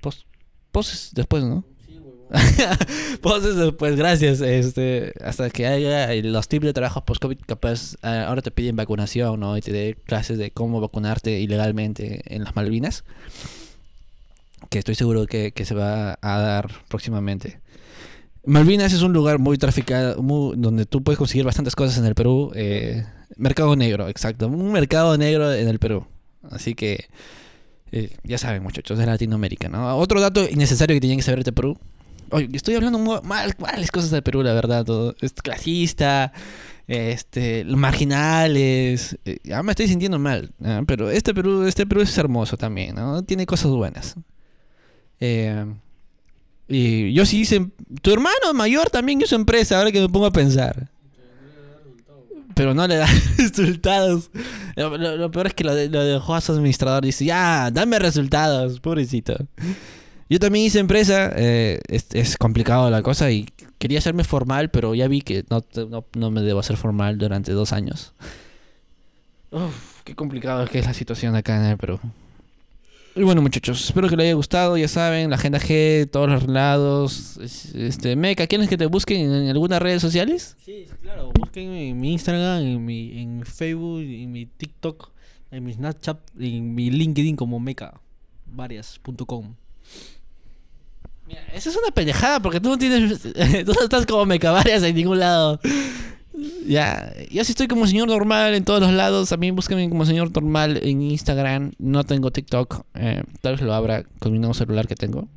Post, 0.00 0.22
post 0.70 0.94
es 0.94 1.10
después, 1.12 1.44
¿no? 1.44 1.64
post 3.20 3.44
es 3.44 3.56
después, 3.56 3.94
gracias. 3.94 4.40
Este, 4.40 5.12
hasta 5.22 5.50
que 5.50 5.66
haya 5.66 6.12
los 6.22 6.48
tips 6.48 6.64
de 6.64 6.72
trabajo 6.72 7.04
post-COVID, 7.04 7.38
capaz 7.46 7.96
ah, 8.02 8.24
ahora 8.26 8.40
te 8.40 8.50
piden 8.50 8.76
vacunación, 8.76 9.38
¿no? 9.38 9.58
Y 9.58 9.60
te 9.60 9.70
dé 9.70 9.96
clases 10.06 10.38
de 10.38 10.50
cómo 10.50 10.80
vacunarte 10.80 11.40
ilegalmente 11.40 12.22
en 12.34 12.44
las 12.44 12.56
Malvinas 12.56 13.04
que 14.70 14.78
estoy 14.78 14.94
seguro 14.94 15.26
que, 15.26 15.52
que 15.52 15.64
se 15.64 15.74
va 15.74 16.18
a 16.20 16.38
dar 16.38 16.70
próximamente. 16.88 17.60
Malvinas 18.44 18.92
es 18.92 19.02
un 19.02 19.12
lugar 19.12 19.38
muy 19.38 19.56
traficado, 19.56 20.16
donde 20.56 20.84
tú 20.84 21.02
puedes 21.02 21.18
conseguir 21.18 21.44
bastantes 21.44 21.76
cosas 21.76 21.98
en 21.98 22.06
el 22.06 22.14
Perú. 22.14 22.50
eh, 22.54 23.04
mercado 23.36 23.76
negro, 23.76 24.08
exacto. 24.08 24.48
Un 24.48 24.72
mercado 24.72 25.16
negro 25.16 25.52
en 25.52 25.68
el 25.68 25.78
Perú. 25.78 26.06
Así 26.50 26.74
que 26.74 27.06
eh, 27.92 28.10
ya 28.24 28.38
saben, 28.38 28.62
muchachos, 28.62 28.98
de 28.98 29.06
Latinoamérica, 29.06 29.68
¿no? 29.68 29.96
Otro 29.96 30.20
dato 30.20 30.48
innecesario 30.48 30.94
que 30.94 31.00
tienen 31.00 31.18
que 31.18 31.22
saber 31.22 31.44
de 31.44 31.52
Perú. 31.52 31.78
Oye, 32.30 32.48
estoy 32.54 32.74
hablando 32.74 32.98
mal, 32.98 33.54
malas 33.58 33.90
cosas 33.90 34.10
de 34.10 34.22
Perú, 34.22 34.42
la 34.42 34.54
verdad. 34.54 34.84
Todo. 34.84 35.14
Es 35.20 35.32
clasista, 35.34 36.32
este, 36.88 37.64
marginales. 37.64 39.18
eh, 39.24 39.38
ya 39.44 39.62
me 39.62 39.72
estoy 39.72 39.86
sintiendo 39.88 40.18
mal, 40.18 40.52
¿ah? 40.64 40.82
pero 40.86 41.10
este 41.10 41.34
Perú, 41.34 41.64
este 41.64 41.86
Perú 41.86 42.00
es 42.00 42.16
hermoso 42.18 42.56
también, 42.56 42.94
¿no? 42.96 43.22
Tiene 43.22 43.46
cosas 43.46 43.70
buenas. 43.70 44.16
Eh, 45.20 45.64
y 46.68 47.12
yo 47.12 47.26
sí 47.26 47.40
hice. 47.40 47.68
Tu 48.00 48.12
hermano 48.12 48.54
mayor 48.54 48.90
también 48.90 49.20
hizo 49.20 49.36
empresa, 49.36 49.78
ahora 49.78 49.92
que 49.92 50.00
me 50.00 50.08
pongo 50.08 50.26
a 50.26 50.32
pensar. 50.32 50.88
Pero 52.54 52.74
no 52.74 52.86
le 52.86 52.96
da 52.96 53.06
resultados. 53.38 54.30
Lo, 54.76 54.96
lo- 54.98 55.16
lo 55.16 55.30
peor 55.30 55.46
es 55.48 55.54
que 55.54 55.64
lo, 55.64 55.72
lo 55.74 56.04
dejó 56.04 56.34
a 56.34 56.40
su 56.40 56.52
administrador. 56.52 57.04
Dice, 57.04 57.24
ya, 57.24 57.70
dame 57.70 57.98
resultados, 57.98 58.78
pobrecito. 58.80 59.34
Yo 60.28 60.38
también 60.38 60.66
hice 60.66 60.78
empresa. 60.78 61.32
eh, 61.36 61.80
es, 61.88 62.06
es 62.12 62.36
complicado 62.36 62.90
la 62.90 63.02
cosa 63.02 63.30
y 63.30 63.48
quería 63.78 63.98
hacerme 63.98 64.24
formal, 64.24 64.70
pero 64.70 64.94
ya 64.94 65.08
vi 65.08 65.22
que 65.22 65.44
no, 65.50 65.64
no, 65.88 66.04
no 66.14 66.30
me 66.30 66.42
debo 66.42 66.60
hacer 66.60 66.76
formal 66.76 67.16
durante 67.18 67.52
dos 67.52 67.72
años. 67.72 68.12
Uf, 69.50 70.02
qué 70.04 70.14
complicado 70.14 70.62
es 70.64 70.70
que 70.70 70.78
es 70.78 70.86
la 70.86 70.94
situación 70.94 71.34
acá 71.34 71.56
en 71.56 71.64
el 71.70 71.76
Perú. 71.78 72.00
Y 73.14 73.22
bueno, 73.24 73.42
muchachos, 73.42 73.84
espero 73.84 74.08
que 74.08 74.16
les 74.16 74.24
haya 74.24 74.34
gustado. 74.34 74.76
Ya 74.78 74.88
saben, 74.88 75.28
la 75.28 75.36
agenda 75.36 75.58
G, 75.60 76.08
todos 76.10 76.30
los 76.30 76.46
lados. 76.46 77.36
es- 77.42 77.74
Este, 77.74 78.16
Meca, 78.16 78.46
¿quieres 78.46 78.68
que 78.70 78.78
te 78.78 78.86
busquen 78.86 79.30
en 79.32 79.48
algunas 79.50 79.82
redes 79.82 80.00
sociales? 80.00 80.56
Sí, 80.64 80.86
claro. 81.02 81.30
Busquen 81.38 81.70
en 81.72 82.00
mi 82.00 82.12
Instagram, 82.12 82.62
en 82.62 82.84
mi, 82.84 83.20
en 83.20 83.38
mi 83.40 83.44
Facebook, 83.44 84.00
en 84.00 84.32
mi 84.32 84.46
TikTok, 84.46 85.10
en 85.50 85.64
mi 85.64 85.74
Snapchat, 85.74 86.18
en 86.40 86.74
mi 86.74 86.90
LinkedIn 86.90 87.36
como 87.36 87.60
meca 87.60 88.00
varias.com. 88.46 89.54
Mira, 91.26 91.42
esa 91.52 91.68
es 91.70 91.76
una 91.76 91.90
pendejada 91.94 92.40
porque 92.40 92.60
tú 92.60 92.70
no 92.70 92.78
tienes. 92.78 93.20
tú 93.66 93.72
no 93.74 93.82
estás 93.82 94.06
como 94.06 94.24
mecavarias 94.24 94.82
en 94.84 94.94
ningún 94.96 95.18
lado. 95.18 95.60
Ya, 96.66 97.12
yo 97.30 97.44
sí 97.44 97.52
estoy 97.52 97.68
como 97.68 97.86
señor 97.86 98.08
normal 98.08 98.54
en 98.54 98.64
todos 98.64 98.80
los 98.80 98.92
lados. 98.92 99.28
También 99.28 99.54
búsquenme 99.54 99.88
como 99.88 100.04
señor 100.06 100.32
normal 100.32 100.80
en 100.82 101.02
Instagram. 101.02 101.72
No 101.78 102.04
tengo 102.04 102.30
TikTok. 102.30 102.84
eh, 102.94 103.22
tal 103.40 103.52
vez 103.52 103.62
lo 103.62 103.74
abra 103.74 104.04
con 104.18 104.32
mi 104.32 104.38
nuevo 104.38 104.54
celular 104.54 104.86
que 104.88 104.94
tengo. 104.94 105.28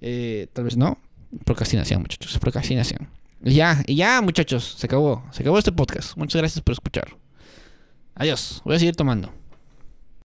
Eh, 0.00 0.48
tal 0.52 0.64
vez 0.64 0.76
no. 0.76 0.98
Procrastinación, 1.44 2.00
muchachos. 2.02 2.38
Procrastinación. 2.38 3.08
Ya, 3.42 3.82
y 3.86 3.96
ya, 3.96 4.20
muchachos. 4.20 4.74
Se 4.78 4.86
acabó. 4.86 5.24
Se 5.32 5.42
acabó 5.42 5.58
este 5.58 5.72
podcast. 5.72 6.16
Muchas 6.16 6.40
gracias 6.40 6.62
por 6.62 6.72
escuchar. 6.72 7.08
Adiós. 8.14 8.62
Voy 8.64 8.76
a 8.76 8.78
seguir 8.78 8.94
tomando. 8.94 9.32